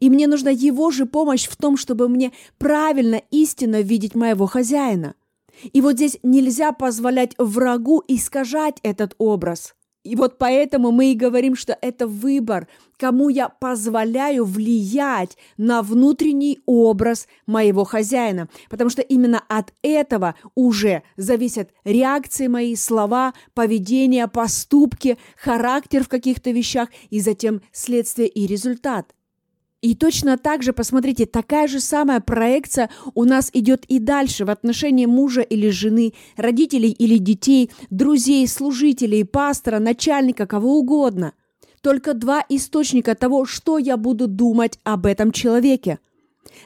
И 0.00 0.10
мне 0.10 0.26
нужна 0.26 0.50
Его 0.50 0.90
же 0.90 1.06
помощь 1.06 1.46
в 1.48 1.56
том, 1.56 1.76
чтобы 1.76 2.08
мне 2.08 2.32
правильно, 2.58 3.22
истинно 3.30 3.80
видеть 3.80 4.14
моего 4.14 4.46
хозяина. 4.46 5.14
И 5.72 5.80
вот 5.80 5.94
здесь 5.94 6.18
нельзя 6.22 6.72
позволять 6.72 7.34
врагу 7.38 8.02
искажать 8.06 8.78
этот 8.82 9.14
образ– 9.18 9.74
и 10.08 10.16
вот 10.16 10.38
поэтому 10.38 10.90
мы 10.90 11.12
и 11.12 11.14
говорим, 11.14 11.54
что 11.54 11.76
это 11.82 12.06
выбор, 12.06 12.66
кому 12.96 13.28
я 13.28 13.50
позволяю 13.50 14.46
влиять 14.46 15.36
на 15.58 15.82
внутренний 15.82 16.60
образ 16.64 17.28
моего 17.46 17.84
хозяина. 17.84 18.48
Потому 18.70 18.88
что 18.88 19.02
именно 19.02 19.42
от 19.48 19.74
этого 19.82 20.34
уже 20.54 21.02
зависят 21.18 21.70
реакции 21.84 22.46
мои, 22.46 22.74
слова, 22.74 23.34
поведение, 23.52 24.28
поступки, 24.28 25.18
характер 25.36 26.04
в 26.04 26.08
каких-то 26.08 26.52
вещах 26.52 26.88
и 27.10 27.20
затем 27.20 27.60
следствие 27.72 28.28
и 28.28 28.46
результат. 28.46 29.14
И 29.80 29.94
точно 29.94 30.36
так 30.36 30.64
же, 30.64 30.72
посмотрите, 30.72 31.24
такая 31.24 31.68
же 31.68 31.78
самая 31.78 32.20
проекция 32.20 32.90
у 33.14 33.24
нас 33.24 33.48
идет 33.52 33.84
и 33.86 34.00
дальше 34.00 34.44
в 34.44 34.50
отношении 34.50 35.06
мужа 35.06 35.40
или 35.40 35.70
жены, 35.70 36.14
родителей 36.36 36.90
или 36.90 37.18
детей, 37.18 37.70
друзей, 37.88 38.46
служителей, 38.48 39.24
пастора, 39.24 39.78
начальника, 39.78 40.46
кого 40.46 40.78
угодно. 40.78 41.32
Только 41.80 42.14
два 42.14 42.44
источника 42.48 43.14
того, 43.14 43.44
что 43.44 43.78
я 43.78 43.96
буду 43.96 44.26
думать 44.26 44.80
об 44.82 45.06
этом 45.06 45.30
человеке– 45.30 46.00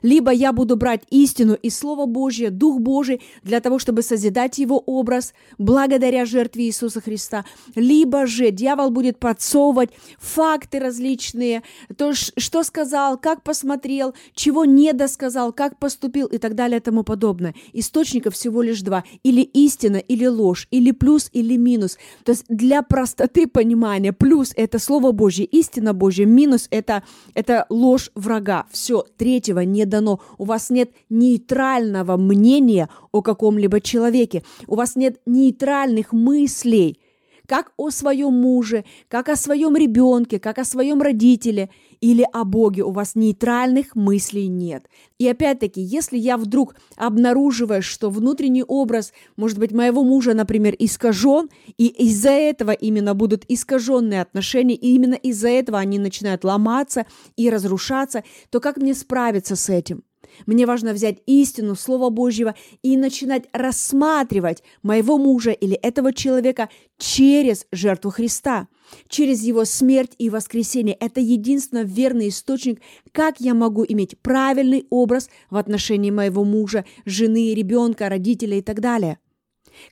либо 0.02 0.30
я 0.32 0.52
буду 0.52 0.76
брать 0.76 1.02
истину 1.10 1.54
и 1.54 1.70
Слово 1.70 2.06
Божье, 2.06 2.50
Дух 2.50 2.80
Божий 2.80 3.20
для 3.42 3.60
того, 3.60 3.78
чтобы 3.78 4.02
созидать 4.02 4.58
его 4.58 4.78
образ 4.78 5.34
благодаря 5.58 6.24
жертве 6.24 6.66
Иисуса 6.66 7.00
Христа, 7.00 7.44
либо 7.74 8.26
же 8.26 8.50
дьявол 8.50 8.90
будет 8.90 9.18
подсовывать 9.18 9.90
факты 10.18 10.78
различные, 10.78 11.62
то, 11.96 12.12
что 12.14 12.62
сказал, 12.62 13.18
как 13.18 13.42
посмотрел, 13.42 14.14
чего 14.34 14.64
не 14.64 14.92
досказал, 14.92 15.52
как 15.52 15.78
поступил 15.78 16.26
и 16.26 16.38
так 16.38 16.54
далее 16.54 16.78
и 16.78 16.82
тому 16.82 17.02
подобное. 17.02 17.54
Источников 17.72 18.34
всего 18.34 18.62
лишь 18.62 18.82
два. 18.82 19.04
Или 19.22 19.42
истина, 19.42 19.96
или 19.96 20.26
ложь, 20.26 20.68
или 20.70 20.90
плюс, 20.90 21.28
или 21.32 21.56
минус. 21.56 21.98
То 22.24 22.32
есть 22.32 22.44
для 22.48 22.82
простоты 22.82 23.46
понимания 23.46 24.12
плюс– 24.12 24.52
это 24.56 24.78
Слово 24.78 25.12
Божье, 25.12 25.44
истина 25.44 25.92
Божья, 25.92 26.26
минус– 26.26 26.68
это, 26.70 27.02
это 27.34 27.66
ложь 27.68 28.10
врага. 28.14 28.66
Все, 28.70 29.04
третьего 29.16 29.64
не 29.72 29.84
дано. 29.84 30.20
У 30.38 30.44
вас 30.44 30.70
нет 30.70 30.90
нейтрального 31.08 32.16
мнения 32.16 32.88
о 33.10 33.22
каком-либо 33.22 33.80
человеке. 33.80 34.42
У 34.66 34.76
вас 34.76 34.96
нет 34.96 35.20
нейтральных 35.26 36.12
мыслей, 36.12 36.98
как 37.46 37.72
о 37.76 37.90
своем 37.90 38.32
муже, 38.32 38.84
как 39.08 39.28
о 39.28 39.36
своем 39.36 39.76
ребенке, 39.76 40.38
как 40.38 40.58
о 40.58 40.64
своем 40.64 41.02
родителе 41.02 41.70
или 42.00 42.26
о 42.32 42.44
Боге. 42.44 42.82
У 42.82 42.90
вас 42.90 43.14
нейтральных 43.14 43.94
мыслей 43.94 44.48
нет. 44.48 44.86
И 45.18 45.28
опять-таки, 45.28 45.80
если 45.80 46.18
я 46.18 46.36
вдруг 46.36 46.74
обнаруживаю, 46.96 47.82
что 47.82 48.10
внутренний 48.10 48.64
образ, 48.64 49.12
может 49.36 49.58
быть, 49.58 49.72
моего 49.72 50.02
мужа, 50.02 50.34
например, 50.34 50.74
искажен, 50.78 51.48
и 51.76 51.86
из-за 51.86 52.30
этого 52.30 52.72
именно 52.72 53.14
будут 53.14 53.44
искаженные 53.48 54.22
отношения, 54.22 54.74
и 54.74 54.94
именно 54.94 55.14
из-за 55.14 55.48
этого 55.48 55.78
они 55.78 55.98
начинают 55.98 56.44
ломаться 56.44 57.06
и 57.36 57.50
разрушаться, 57.50 58.24
то 58.50 58.60
как 58.60 58.76
мне 58.76 58.94
справиться 58.94 59.56
с 59.56 59.68
этим? 59.68 60.02
Мне 60.46 60.66
важно 60.66 60.92
взять 60.92 61.18
истину 61.26 61.74
Слова 61.74 62.10
Божьего 62.10 62.54
и 62.82 62.96
начинать 62.96 63.44
рассматривать 63.52 64.62
моего 64.82 65.18
мужа 65.18 65.50
или 65.50 65.74
этого 65.74 66.12
человека 66.12 66.68
через 66.98 67.66
жертву 67.72 68.10
Христа, 68.10 68.68
через 69.08 69.42
его 69.42 69.64
смерть 69.64 70.14
и 70.18 70.30
воскресение. 70.30 70.94
Это 70.94 71.20
единственно 71.20 71.82
верный 71.82 72.28
источник, 72.28 72.80
как 73.12 73.40
я 73.40 73.54
могу 73.54 73.84
иметь 73.84 74.18
правильный 74.18 74.86
образ 74.90 75.28
в 75.50 75.56
отношении 75.56 76.10
моего 76.10 76.44
мужа, 76.44 76.84
жены, 77.04 77.54
ребенка, 77.54 78.08
родителей 78.08 78.58
и 78.58 78.62
так 78.62 78.80
далее. 78.80 79.18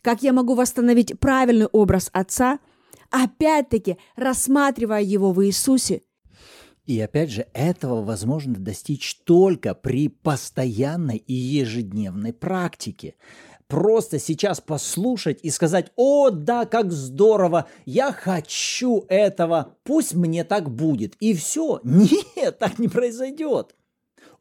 Как 0.03 0.22
я 0.22 0.33
могу 0.33 0.55
восстановить 0.55 1.18
правильный 1.18 1.66
образ 1.66 2.11
отца, 2.12 2.59
опять-таки 3.11 3.96
рассматривая 4.16 5.03
его 5.03 5.33
в 5.33 5.44
Иисусе– 5.44 6.03
и 6.90 7.00
опять 7.00 7.31
же, 7.31 7.46
этого 7.53 8.03
возможно 8.03 8.55
достичь 8.55 9.14
только 9.24 9.74
при 9.76 10.09
постоянной 10.09 11.18
и 11.18 11.33
ежедневной 11.33 12.33
практике. 12.33 13.14
Просто 13.68 14.18
сейчас 14.18 14.61
послушать 14.61 15.38
и 15.44 15.50
сказать, 15.50 15.92
о, 15.94 16.31
да, 16.31 16.66
как 16.66 16.90
здорово, 16.90 17.68
я 17.87 18.11
хочу 18.11 19.05
этого, 19.09 19.76
пусть 19.85 20.14
мне 20.14 20.42
так 20.42 20.68
будет. 20.68 21.14
И 21.20 21.33
все. 21.33 21.81
Нет, 21.85 22.59
так 22.59 22.81
не 22.81 22.88
произойдет 22.88 23.76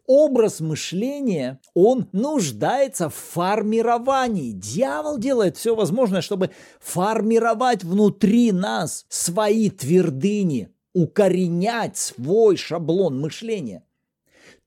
образ 0.08 0.60
мышления, 0.60 1.60
он 1.76 2.10
нуждается 2.14 3.10
в 3.10 3.14
формировании. 3.14 4.54
Дьявол 4.54 5.20
делает 5.20 5.56
все 5.56 5.76
возможное, 5.76 6.22
чтобы 6.22 6.50
формировать 6.80 7.84
внутри 7.84 8.52
нас 8.52 9.06
свои 9.08 9.70
твердыни, 9.70 10.72
укоренять 10.94 11.98
свой 11.98 12.58
шаблон 12.58 13.20
мышления. 13.20 13.84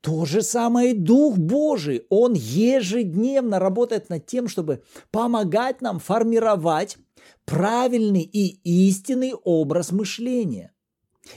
То 0.00 0.24
же 0.24 0.42
самое 0.42 0.90
и 0.90 0.98
Дух 0.98 1.38
Божий. 1.38 2.04
Он 2.08 2.34
ежедневно 2.34 3.58
работает 3.58 4.08
над 4.08 4.26
тем, 4.26 4.48
чтобы 4.48 4.82
помогать 5.12 5.80
нам 5.80 6.00
формировать 6.00 6.98
правильный 7.44 8.22
и 8.22 8.58
истинный 8.88 9.32
образ 9.32 9.92
мышления. 9.92 10.72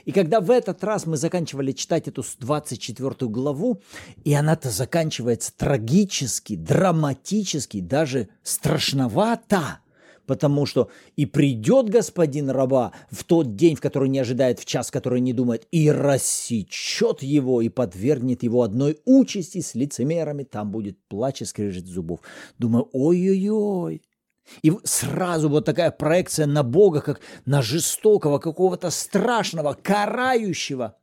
И 0.04 0.12
когда 0.12 0.42
в 0.42 0.50
этот 0.50 0.84
раз 0.84 1.06
мы 1.06 1.16
заканчивали 1.16 1.72
читать 1.72 2.08
эту 2.08 2.24
24 2.40 3.30
главу, 3.30 3.82
и 4.24 4.34
она-то 4.34 4.72
заканчивается 4.72 5.56
трагически, 5.56 6.56
драматически, 6.56 7.82
даже 7.82 8.30
страшновато– 8.42 9.80
потому 10.26 10.66
что 10.66 10.90
и 11.16 11.26
придет 11.26 11.90
господин 11.90 12.50
раба 12.50 12.92
в 13.12 13.24
тот 13.24 13.56
день, 13.56 13.76
в 13.76 13.82
который 13.82 14.10
не 14.10 14.20
ожидает, 14.20 14.60
в 14.60 14.66
час, 14.66 14.92
который 14.92 15.22
не 15.22 15.34
думает, 15.34 15.68
и 15.72 15.90
рассечет 15.90 17.24
его, 17.24 17.62
и 17.62 17.70
подвергнет 17.70 18.44
его 18.44 18.62
одной 18.62 19.00
участи 19.06 19.62
с 19.62 19.76
лицемерами, 19.76 20.44
там 20.44 20.72
будет 20.72 20.98
плач 21.08 21.42
и 21.42 21.46
скрежет 21.46 21.86
зубов. 21.86 22.20
Думаю, 22.58 22.90
ой-ой-ой, 22.92 24.02
и 24.62 24.72
сразу 24.84 25.50
вот 25.50 25.66
такая 25.66 25.92
проекция 25.92 26.46
на 26.46 26.64
Бога, 26.64 27.02
как 27.02 27.20
на 27.46 27.62
жестокого, 27.62 28.38
какого-то 28.38 28.90
страшного, 28.90 29.74
карающего. 29.74 30.98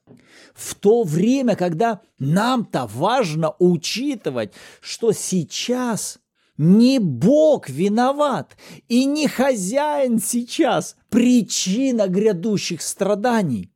В 0.54 0.74
то 0.74 1.02
время, 1.02 1.56
когда 1.56 2.00
нам-то 2.18 2.88
важно 2.92 3.54
учитывать, 3.58 4.52
что 4.80 5.12
сейчас 5.12 6.18
не 6.59 6.99
Бог 6.99 7.69
виноват 7.69 8.57
и 8.88 9.05
не 9.05 9.27
хозяин 9.29 10.21
сейчас 10.21 10.97
причина 11.09 12.09
грядущих 12.09 12.83
страданий. 12.83 13.73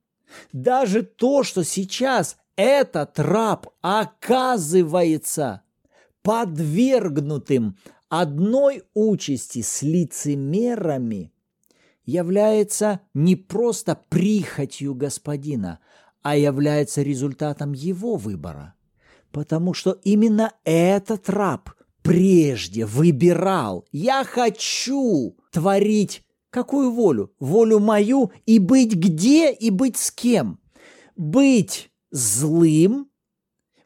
Даже 0.53 1.03
то, 1.03 1.43
что 1.43 1.65
сейчас 1.65 2.37
этот 2.57 3.19
раб 3.19 3.69
оказывается 3.81 5.62
подвергнутым 6.23 7.77
одной 8.09 8.83
участи 8.95 9.62
с 9.62 9.83
лицемерами, 9.83 11.33
является 12.05 13.01
не 13.15 13.37
просто 13.37 14.01
прихотью 14.09 14.95
господина, 14.95 15.81
а 16.23 16.37
является 16.37 17.03
результатом 17.03 17.73
его 17.73 18.17
выбора. 18.17 18.75
Потому 19.33 19.75
что 19.75 19.93
именно 20.03 20.53
этот 20.65 21.29
раб 21.29 21.71
прежде 22.07 22.87
выбирал. 22.87 23.85
Я 23.92 24.25
хочу 24.25 25.37
творить 25.53 26.23
какую 26.51 26.90
волю? 26.90 27.33
Волю 27.38 27.81
мою 27.81 28.31
и 28.47 28.59
быть 28.59 28.95
где 28.95 29.53
и 29.53 29.71
быть 29.71 29.97
с 29.97 30.11
кем? 30.11 30.61
Быть 31.16 31.90
злым, 32.11 33.09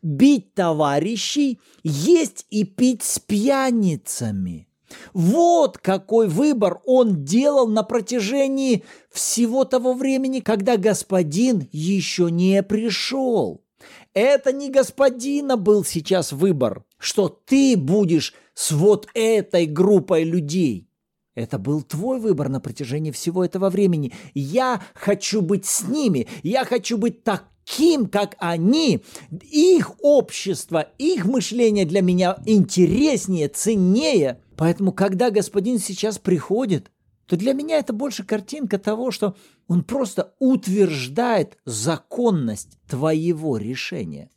бить 0.03 0.55
товарищей, 0.55 1.61
есть 1.83 2.47
и 2.51 2.65
пить 2.65 3.03
с 3.03 3.19
пьяницами. 3.19 4.69
Вот 5.13 5.79
какой 5.79 6.29
выбор 6.29 6.81
он 6.85 7.25
делал 7.25 7.69
на 7.69 7.85
протяжении 7.85 8.85
всего 9.11 9.65
того 9.65 9.95
времени, 9.95 10.41
когда 10.41 10.77
господин 10.77 11.69
еще 11.71 12.29
не 12.31 12.63
пришел. 12.65 13.65
Это 14.13 14.53
не 14.53 14.71
господина 14.71 15.57
был 15.57 15.85
сейчас 15.85 16.33
выбор, 16.33 16.85
что 16.99 17.29
ты 17.29 17.77
будешь 17.77 18.35
с 18.55 18.73
вот 18.73 19.09
этой 19.15 19.67
группой 19.67 20.25
людей. 20.25 20.89
Это 21.37 21.59
был 21.59 21.83
твой 21.83 22.19
выбор 22.19 22.49
на 22.49 22.61
протяжении 22.61 23.13
всего 23.13 23.45
этого 23.45 23.71
времени. 23.71 24.13
Я 24.35 24.83
хочу 24.95 25.41
быть 25.43 25.65
с 25.65 25.87
ними. 25.87 26.27
Я 26.43 26.65
хочу 26.65 26.99
быть 26.99 27.23
таким, 27.23 28.07
как 28.09 28.35
они. 28.39 29.01
Их 29.49 29.93
общество, 30.03 30.89
их 30.99 31.25
мышление 31.27 31.85
для 31.85 32.03
меня 32.03 32.37
интереснее, 32.47 33.49
ценнее. 33.49 34.41
Поэтому, 34.57 34.93
когда 34.93 35.31
господин 35.31 35.79
сейчас 35.79 36.19
приходит, 36.19 36.91
то 37.27 37.37
для 37.37 37.53
меня 37.53 37.79
это 37.79 37.93
больше 37.93 38.25
картинка 38.25 38.77
того, 38.77 39.13
что 39.13 39.37
он 39.71 39.85
просто 39.85 40.35
утверждает 40.41 41.57
законность 41.65 42.77
твоего 42.89 43.57
решения. 43.57 44.29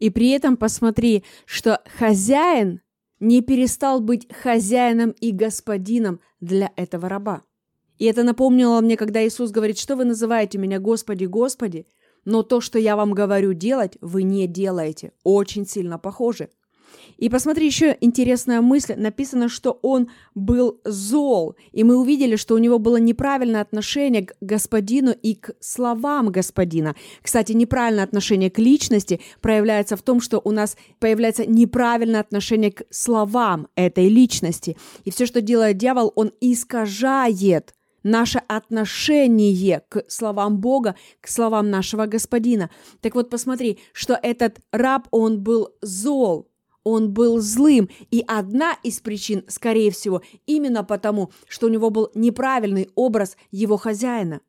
И 0.00 0.10
при 0.10 0.28
этом 0.32 0.58
посмотри, 0.58 1.24
что 1.46 1.80
хозяин 1.98 2.82
не 3.20 3.40
перестал 3.40 4.02
быть 4.02 4.30
хозяином 4.30 5.12
и 5.12 5.32
господином 5.32 6.20
для 6.42 6.70
этого 6.76 7.08
раба. 7.08 7.42
И 7.96 8.04
это 8.04 8.22
напомнило 8.22 8.82
мне, 8.82 8.98
когда 8.98 9.26
Иисус 9.26 9.50
говорит, 9.50 9.78
что 9.78 9.96
вы 9.96 10.04
называете 10.04 10.58
меня 10.58 10.78
Господи, 10.78 11.24
Господи, 11.24 11.86
но 12.26 12.42
то, 12.42 12.60
что 12.60 12.78
я 12.78 12.96
вам 12.96 13.12
говорю 13.12 13.54
делать, 13.54 13.96
вы 14.02 14.24
не 14.24 14.46
делаете. 14.46 15.12
Очень 15.22 15.66
сильно 15.66 15.98
похоже. 15.98 16.50
И 17.16 17.28
посмотри, 17.28 17.66
еще 17.66 17.96
интересная 18.00 18.60
мысль. 18.60 18.94
Написано, 18.96 19.48
что 19.48 19.78
он 19.82 20.08
был 20.34 20.80
зол. 20.84 21.56
И 21.72 21.84
мы 21.84 21.96
увидели, 21.96 22.36
что 22.36 22.54
у 22.54 22.58
него 22.58 22.78
было 22.78 22.96
неправильное 22.96 23.60
отношение 23.60 24.26
к 24.26 24.34
господину 24.40 25.12
и 25.12 25.34
к 25.34 25.54
словам 25.60 26.30
господина. 26.30 26.94
Кстати, 27.22 27.52
неправильное 27.52 28.04
отношение 28.04 28.50
к 28.50 28.58
личности 28.58 29.20
проявляется 29.40 29.96
в 29.96 30.02
том, 30.02 30.20
что 30.20 30.40
у 30.42 30.50
нас 30.50 30.76
появляется 30.98 31.46
неправильное 31.46 32.20
отношение 32.20 32.72
к 32.72 32.84
словам 32.90 33.68
этой 33.74 34.08
личности. 34.08 34.76
И 35.04 35.10
все, 35.10 35.26
что 35.26 35.40
делает 35.40 35.76
дьявол, 35.76 36.12
он 36.14 36.32
искажает 36.40 37.74
наше 38.04 38.38
отношение 38.46 39.82
к 39.88 40.04
словам 40.08 40.58
Бога, 40.58 40.94
к 41.20 41.28
словам 41.28 41.70
нашего 41.70 42.06
Господина. 42.06 42.70
Так 43.00 43.16
вот, 43.16 43.30
посмотри, 43.30 43.80
что 43.92 44.18
этот 44.22 44.60
раб, 44.70 45.08
он 45.10 45.42
был 45.42 45.70
зол, 45.80 46.48
он 46.84 47.12
был 47.12 47.40
злым, 47.40 47.88
и 48.10 48.22
одна 48.26 48.76
из 48.82 49.00
причин, 49.00 49.44
скорее 49.48 49.90
всего, 49.90 50.22
именно 50.46 50.84
потому, 50.84 51.32
что 51.48 51.66
у 51.66 51.70
него 51.70 51.90
был 51.90 52.10
неправильный 52.14 52.90
образ 52.94 53.36
его 53.50 53.76
хозяина. 53.76 54.40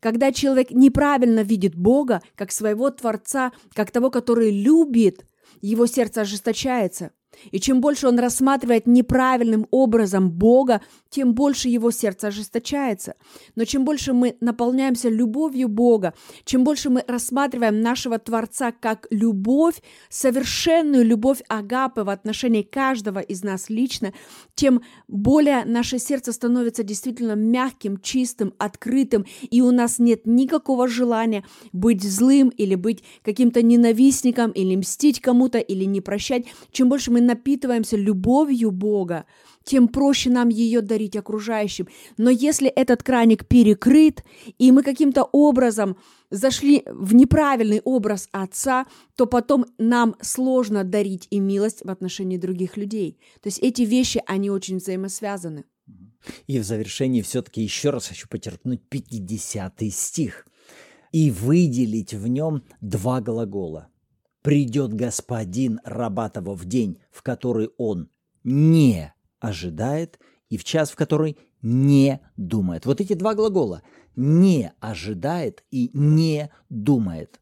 Когда 0.00 0.32
человек 0.32 0.70
неправильно 0.70 1.40
видит 1.40 1.74
Бога 1.74 2.22
как 2.34 2.52
своего 2.52 2.90
Творца, 2.90 3.52
как 3.74 3.90
того, 3.90 4.10
который 4.10 4.50
любит, 4.50 5.26
его 5.60 5.86
сердце 5.86 6.20
ожесточается– 6.22 7.12
и 7.50 7.60
чем 7.60 7.80
больше 7.80 8.08
он 8.08 8.18
рассматривает 8.18 8.86
неправильным 8.86 9.66
образом 9.70 10.30
Бога, 10.30 10.80
тем 11.10 11.34
больше 11.34 11.68
его 11.68 11.90
сердце 11.90 12.28
ожесточается. 12.28 13.14
Но 13.54 13.64
чем 13.64 13.84
больше 13.84 14.12
мы 14.12 14.36
наполняемся 14.40 15.08
любовью 15.08 15.68
Бога, 15.68 16.14
чем 16.44 16.64
больше 16.64 16.90
мы 16.90 17.04
рассматриваем 17.06 17.80
нашего 17.80 18.18
Творца 18.18 18.72
как 18.72 19.06
любовь, 19.10 19.82
совершенную 20.08 21.04
любовь 21.04 21.42
Агапы 21.48 22.04
в 22.04 22.08
отношении 22.08 22.62
каждого 22.62 23.18
из 23.18 23.42
нас 23.42 23.68
лично, 23.68 24.12
тем 24.54 24.82
более 25.08 25.64
наше 25.64 25.98
сердце 25.98 26.32
становится 26.32 26.82
действительно 26.82 27.32
мягким, 27.32 27.98
чистым, 28.00 28.54
открытым, 28.58 29.26
и 29.50 29.60
у 29.60 29.70
нас 29.70 29.98
нет 29.98 30.26
никакого 30.26 30.88
желания 30.88 31.44
быть 31.72 32.02
злым 32.02 32.48
или 32.50 32.74
быть 32.74 33.02
каким-то 33.22 33.62
ненавистником, 33.62 34.50
или 34.50 34.76
мстить 34.76 35.20
кому-то, 35.20 35.58
или 35.58 35.84
не 35.84 36.00
прощать. 36.00 36.46
Чем 36.70 36.88
больше 36.88 37.10
мы 37.10 37.20
напитываемся 37.26 37.96
любовью 37.96 38.70
Бога, 38.70 39.24
тем 39.64 39.88
проще 39.88 40.30
нам 40.30 40.48
ее 40.48 40.80
дарить 40.80 41.16
окружающим. 41.16 41.88
Но 42.16 42.30
если 42.30 42.68
этот 42.68 43.02
краник 43.02 43.46
перекрыт, 43.46 44.24
и 44.58 44.72
мы 44.72 44.82
каким-то 44.82 45.24
образом 45.24 45.96
зашли 46.30 46.82
в 46.86 47.14
неправильный 47.14 47.80
образ 47.84 48.28
Отца, 48.32 48.86
то 49.16 49.26
потом 49.26 49.66
нам 49.78 50.16
сложно 50.20 50.84
дарить 50.84 51.26
и 51.30 51.40
милость 51.40 51.84
в 51.84 51.90
отношении 51.90 52.36
других 52.36 52.76
людей. 52.76 53.18
То 53.42 53.48
есть 53.48 53.58
эти 53.60 53.82
вещи, 53.82 54.22
они 54.26 54.50
очень 54.50 54.78
взаимосвязаны. 54.78 55.64
И 56.46 56.58
в 56.58 56.64
завершении 56.64 57.22
все-таки 57.22 57.62
еще 57.62 57.90
раз 57.90 58.08
хочу 58.08 58.28
подчеркнуть 58.28 58.80
50 58.88 59.82
стих 59.90 60.46
и 61.10 61.30
выделить 61.30 62.14
в 62.14 62.26
нем 62.26 62.62
два 62.80 63.20
глагола 63.20 63.91
придет 64.42 64.92
господин 64.92 65.80
Рабатова 65.84 66.54
в 66.54 66.64
день, 66.64 66.98
в 67.10 67.22
который 67.22 67.70
он 67.78 68.10
не 68.44 69.12
ожидает, 69.40 70.18
и 70.50 70.56
в 70.56 70.64
час, 70.64 70.90
в 70.90 70.96
который 70.96 71.38
не 71.62 72.20
думает. 72.36 72.86
Вот 72.86 73.00
эти 73.00 73.14
два 73.14 73.34
глагола 73.34 73.82
«не 74.16 74.72
ожидает» 74.80 75.64
и 75.70 75.90
«не 75.94 76.50
думает». 76.68 77.40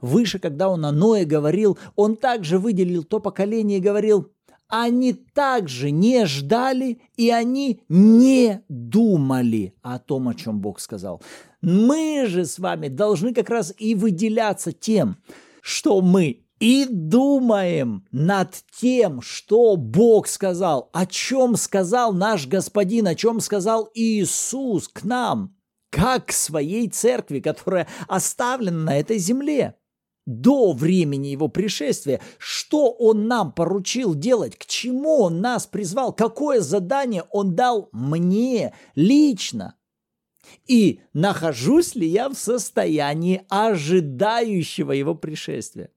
Выше, 0.00 0.38
когда 0.38 0.68
он 0.68 0.84
о 0.84 0.92
Ное 0.92 1.24
говорил, 1.24 1.78
он 1.94 2.16
также 2.16 2.58
выделил 2.58 3.04
то 3.04 3.20
поколение 3.20 3.78
и 3.78 3.82
говорил, 3.82 4.32
они 4.68 5.12
также 5.12 5.90
не 5.90 6.26
ждали, 6.26 7.00
и 7.16 7.30
они 7.30 7.82
не 7.88 8.62
думали 8.68 9.74
о 9.82 9.98
том, 9.98 10.28
о 10.28 10.34
чем 10.34 10.60
Бог 10.60 10.80
сказал. 10.80 11.20
Мы 11.60 12.26
же 12.26 12.46
с 12.46 12.58
вами 12.58 12.88
должны 12.88 13.34
как 13.34 13.50
раз 13.50 13.74
и 13.78 13.94
выделяться 13.94 14.72
тем, 14.72 15.18
что 15.62 16.00
мы 16.00 16.44
и 16.60 16.86
думаем 16.88 18.06
над 18.12 18.54
тем, 18.78 19.22
что 19.22 19.76
Бог 19.76 20.28
сказал, 20.28 20.90
о 20.92 21.06
чем 21.06 21.56
сказал 21.56 22.12
наш 22.12 22.46
Господин, 22.46 23.08
о 23.08 23.14
чем 23.14 23.40
сказал 23.40 23.90
Иисус 23.94 24.88
к 24.88 25.02
нам, 25.02 25.56
как 25.90 26.26
к 26.26 26.32
своей 26.32 26.88
церкви, 26.88 27.40
которая 27.40 27.88
оставлена 28.08 28.84
на 28.84 28.98
этой 28.98 29.18
земле 29.18 29.76
до 30.26 30.72
времени 30.72 31.28
его 31.28 31.48
пришествия, 31.48 32.20
что 32.38 32.90
он 32.90 33.26
нам 33.26 33.52
поручил 33.52 34.14
делать, 34.14 34.56
к 34.56 34.66
чему 34.66 35.22
он 35.22 35.40
нас 35.40 35.66
призвал, 35.66 36.12
какое 36.12 36.60
задание 36.60 37.24
он 37.30 37.56
дал 37.56 37.88
мне 37.92 38.74
лично. 38.94 39.74
И 40.66 41.00
нахожусь 41.12 41.94
ли 41.94 42.06
я 42.06 42.28
в 42.28 42.34
состоянии 42.34 43.44
ожидающего 43.48 44.92
его 44.92 45.14
пришествия? 45.14 45.90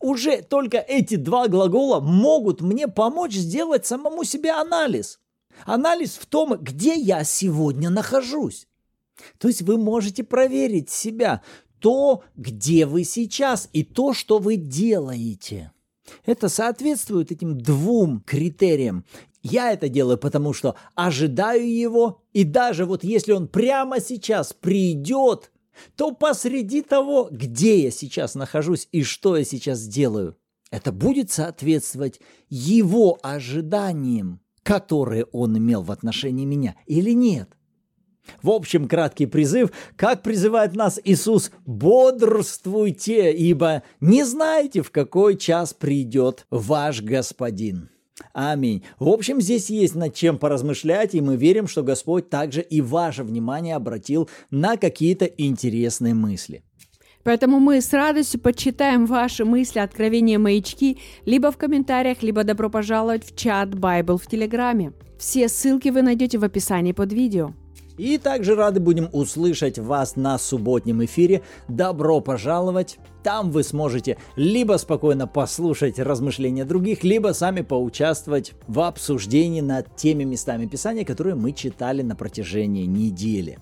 Уже 0.00 0.42
только 0.42 0.78
эти 0.78 1.16
два 1.16 1.48
глагола 1.48 2.00
могут 2.00 2.60
мне 2.60 2.88
помочь 2.88 3.34
сделать 3.34 3.86
самому 3.86 4.24
себе 4.24 4.50
анализ. 4.52 5.20
Анализ 5.64 6.16
в 6.16 6.26
том, 6.26 6.56
где 6.60 6.94
я 6.94 7.24
сегодня 7.24 7.88
нахожусь. 7.88 8.68
То 9.38 9.48
есть 9.48 9.62
вы 9.62 9.78
можете 9.78 10.24
проверить 10.24 10.90
себя, 10.90 11.42
то, 11.78 12.24
где 12.36 12.86
вы 12.86 13.04
сейчас, 13.04 13.68
и 13.72 13.84
то, 13.84 14.12
что 14.12 14.38
вы 14.38 14.56
делаете. 14.56 15.72
Это 16.24 16.48
соответствует 16.48 17.32
этим 17.32 17.58
двум 17.58 18.22
критериям. 18.26 19.04
Я 19.42 19.72
это 19.72 19.88
делаю, 19.88 20.18
потому 20.18 20.52
что 20.52 20.76
ожидаю 20.94 21.72
его, 21.72 22.22
и 22.32 22.44
даже 22.44 22.84
вот 22.84 23.04
если 23.04 23.32
он 23.32 23.48
прямо 23.48 24.00
сейчас 24.00 24.52
придет, 24.52 25.52
то 25.94 26.12
посреди 26.12 26.82
того, 26.82 27.28
где 27.30 27.84
я 27.84 27.90
сейчас 27.90 28.34
нахожусь 28.34 28.88
и 28.92 29.02
что 29.02 29.36
я 29.36 29.44
сейчас 29.44 29.86
делаю, 29.86 30.36
это 30.70 30.90
будет 30.90 31.30
соответствовать 31.30 32.20
его 32.48 33.18
ожиданиям, 33.22 34.40
которые 34.62 35.26
он 35.26 35.56
имел 35.58 35.82
в 35.82 35.92
отношении 35.92 36.44
меня 36.44 36.74
или 36.86 37.12
нет. 37.12 37.50
В 38.42 38.50
общем, 38.50 38.88
краткий 38.88 39.26
призыв, 39.26 39.70
как 39.96 40.22
призывает 40.22 40.74
нас 40.74 41.00
Иисус, 41.04 41.50
бодрствуйте, 41.64 43.32
ибо 43.32 43.82
не 44.00 44.24
знаете, 44.24 44.82
в 44.82 44.90
какой 44.90 45.36
час 45.36 45.74
придет 45.74 46.46
ваш 46.50 47.02
Господин. 47.02 47.90
Аминь. 48.32 48.82
В 48.98 49.08
общем, 49.08 49.40
здесь 49.40 49.70
есть 49.70 49.94
над 49.94 50.14
чем 50.14 50.38
поразмышлять, 50.38 51.14
и 51.14 51.20
мы 51.20 51.36
верим, 51.36 51.66
что 51.66 51.82
Господь 51.82 52.30
также 52.30 52.62
и 52.62 52.80
ваше 52.80 53.24
внимание 53.24 53.74
обратил 53.74 54.28
на 54.50 54.76
какие-то 54.76 55.24
интересные 55.26 56.14
мысли. 56.14 56.62
Поэтому 57.24 57.58
мы 57.58 57.80
с 57.80 57.92
радостью 57.92 58.40
почитаем 58.40 59.04
ваши 59.04 59.44
мысли, 59.44 59.80
откровения, 59.80 60.38
маячки, 60.38 60.98
либо 61.24 61.50
в 61.50 61.56
комментариях, 61.56 62.22
либо 62.22 62.44
добро 62.44 62.70
пожаловать 62.70 63.24
в 63.24 63.36
чат 63.36 63.70
Bible 63.70 64.16
в 64.16 64.26
Телеграме. 64.28 64.92
Все 65.18 65.48
ссылки 65.48 65.88
вы 65.88 66.02
найдете 66.02 66.38
в 66.38 66.44
описании 66.44 66.92
под 66.92 67.12
видео. 67.12 67.52
И 67.98 68.18
также 68.18 68.54
рады 68.54 68.80
будем 68.80 69.08
услышать 69.12 69.78
вас 69.78 70.16
на 70.16 70.38
субботнем 70.38 71.04
эфире. 71.04 71.42
Добро 71.68 72.20
пожаловать! 72.20 72.98
Там 73.22 73.50
вы 73.50 73.64
сможете 73.64 74.18
либо 74.36 74.76
спокойно 74.76 75.26
послушать 75.26 75.98
размышления 75.98 76.64
других, 76.64 77.02
либо 77.02 77.32
сами 77.32 77.62
поучаствовать 77.62 78.52
в 78.68 78.80
обсуждении 78.80 79.60
над 79.60 79.96
теми 79.96 80.24
местами 80.24 80.66
Писания, 80.66 81.04
которые 81.04 81.34
мы 81.34 81.52
читали 81.52 82.02
на 82.02 82.14
протяжении 82.14 82.84
недели. 82.84 83.58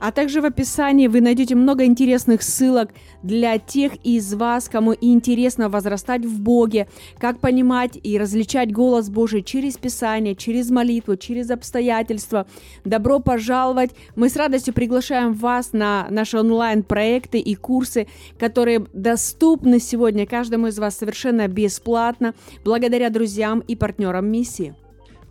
А 0.00 0.12
также 0.12 0.40
в 0.40 0.44
описании 0.44 1.06
вы 1.06 1.20
найдете 1.20 1.54
много 1.54 1.84
интересных 1.84 2.42
ссылок 2.42 2.90
для 3.22 3.58
тех 3.58 3.94
из 4.04 4.34
вас, 4.34 4.68
кому 4.68 4.94
интересно 5.00 5.68
возрастать 5.68 6.24
в 6.24 6.40
Боге, 6.40 6.88
как 7.18 7.40
понимать 7.40 7.98
и 8.02 8.18
различать 8.18 8.72
голос 8.72 9.08
Божий 9.08 9.42
через 9.42 9.76
Писание, 9.76 10.34
через 10.34 10.70
молитву, 10.70 11.16
через 11.16 11.50
обстоятельства. 11.50 12.46
Добро 12.84 13.20
пожаловать! 13.20 13.92
Мы 14.16 14.28
с 14.28 14.36
радостью 14.36 14.74
приглашаем 14.74 15.32
вас 15.32 15.72
на 15.72 16.06
наши 16.10 16.38
онлайн-проекты 16.38 17.38
и 17.38 17.54
курсы, 17.54 18.06
которые 18.38 18.86
доступны 18.92 19.80
сегодня 19.80 20.26
каждому 20.26 20.66
из 20.68 20.78
вас 20.78 20.96
совершенно 20.96 21.48
бесплатно, 21.48 22.34
благодаря 22.64 23.10
друзьям 23.10 23.60
и 23.60 23.76
партнерам 23.76 24.26
миссии. 24.26 24.74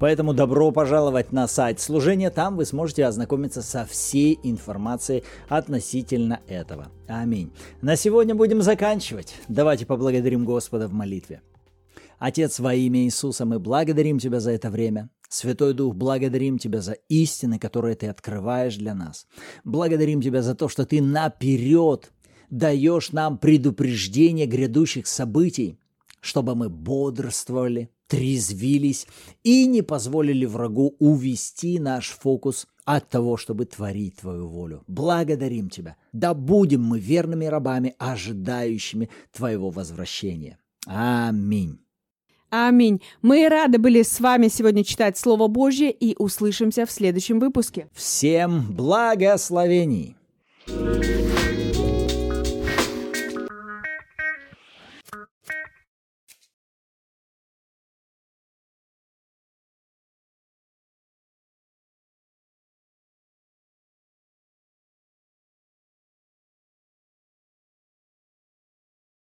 Поэтому 0.04 0.34
добро 0.34 0.74
пожаловать 0.74 1.32
на 1.32 1.48
сайт 1.48 1.80
служения, 1.80 2.30
там 2.30 2.58
вы 2.58 2.66
сможете 2.66 3.06
ознакомиться 3.06 3.62
со 3.62 3.86
всей 3.86 4.38
информацией 4.44 5.24
относительно 5.48 6.42
этого. 6.46 6.92
Аминь. 7.08 7.54
На 7.82 7.96
сегодня 7.96 8.36
будем 8.36 8.62
заканчивать. 8.62 9.34
Давайте 9.48 9.86
поблагодарим 9.86 10.44
Господа 10.44 10.90
в 10.90 10.94
молитве. 10.94 11.42
Отец, 12.20 12.60
во 12.60 12.74
имя 12.74 13.06
Иисуса, 13.06 13.46
мы 13.46 13.60
благодарим 13.60 14.20
Тебя 14.20 14.42
за 14.42 14.52
это 14.52 14.70
время. 14.70 15.10
Святой 15.30 15.74
Дух, 15.74 15.96
благодарим 15.96 16.58
Тебя 16.58 16.82
за 16.82 16.98
истины, 17.08 17.58
которые 17.58 17.96
Ты 17.96 18.08
открываешь 18.08 18.76
для 18.76 18.94
нас. 18.94 19.26
Благодарим 19.64 20.22
Тебя 20.22 20.42
за 20.42 20.54
то, 20.54 20.68
что 20.68 20.86
Ты 20.86 21.02
наперед 21.02 22.12
даешь 22.50 23.14
нам 23.14 23.38
предупреждение 23.38 24.48
грядущих 24.48 25.08
событий, 25.08 25.80
чтобы 26.20 26.56
мы 26.56 26.68
бодрствовали, 26.68 27.90
трезвились 28.08 29.08
и 29.44 29.66
не 29.66 29.82
позволили 29.82 30.46
врагу 30.46 30.96
увести 31.00 31.80
наш 31.80 32.10
фокус 32.10 32.68
от 32.86 33.10
того, 33.10 33.38
чтобы 33.38 33.66
творить 33.66 34.18
Твою 34.18 34.48
волю. 34.48 34.84
Благодарим 34.88 35.70
Тебя. 35.70 35.96
Да 36.12 36.34
будем 36.34 36.84
мы 36.84 37.00
верными 37.00 37.46
рабами, 37.46 37.96
ожидающими 37.98 39.10
Твоего 39.32 39.70
возвращения. 39.70 40.58
Аминь. 40.86 41.80
Аминь. 42.50 43.02
Мы 43.24 43.50
рады 43.50 43.80
были 43.80 44.04
с 44.04 44.20
вами 44.20 44.48
сегодня 44.48 44.84
читать 44.84 45.18
Слово 45.18 45.48
Божье 45.48 45.92
и 45.92 46.16
услышимся 46.18 46.86
в 46.86 46.92
следующем 46.92 47.40
выпуске. 47.40 47.88
Всем 47.94 48.74
благословений! 48.74 50.16
thank 50.66 51.06
you 51.06 51.33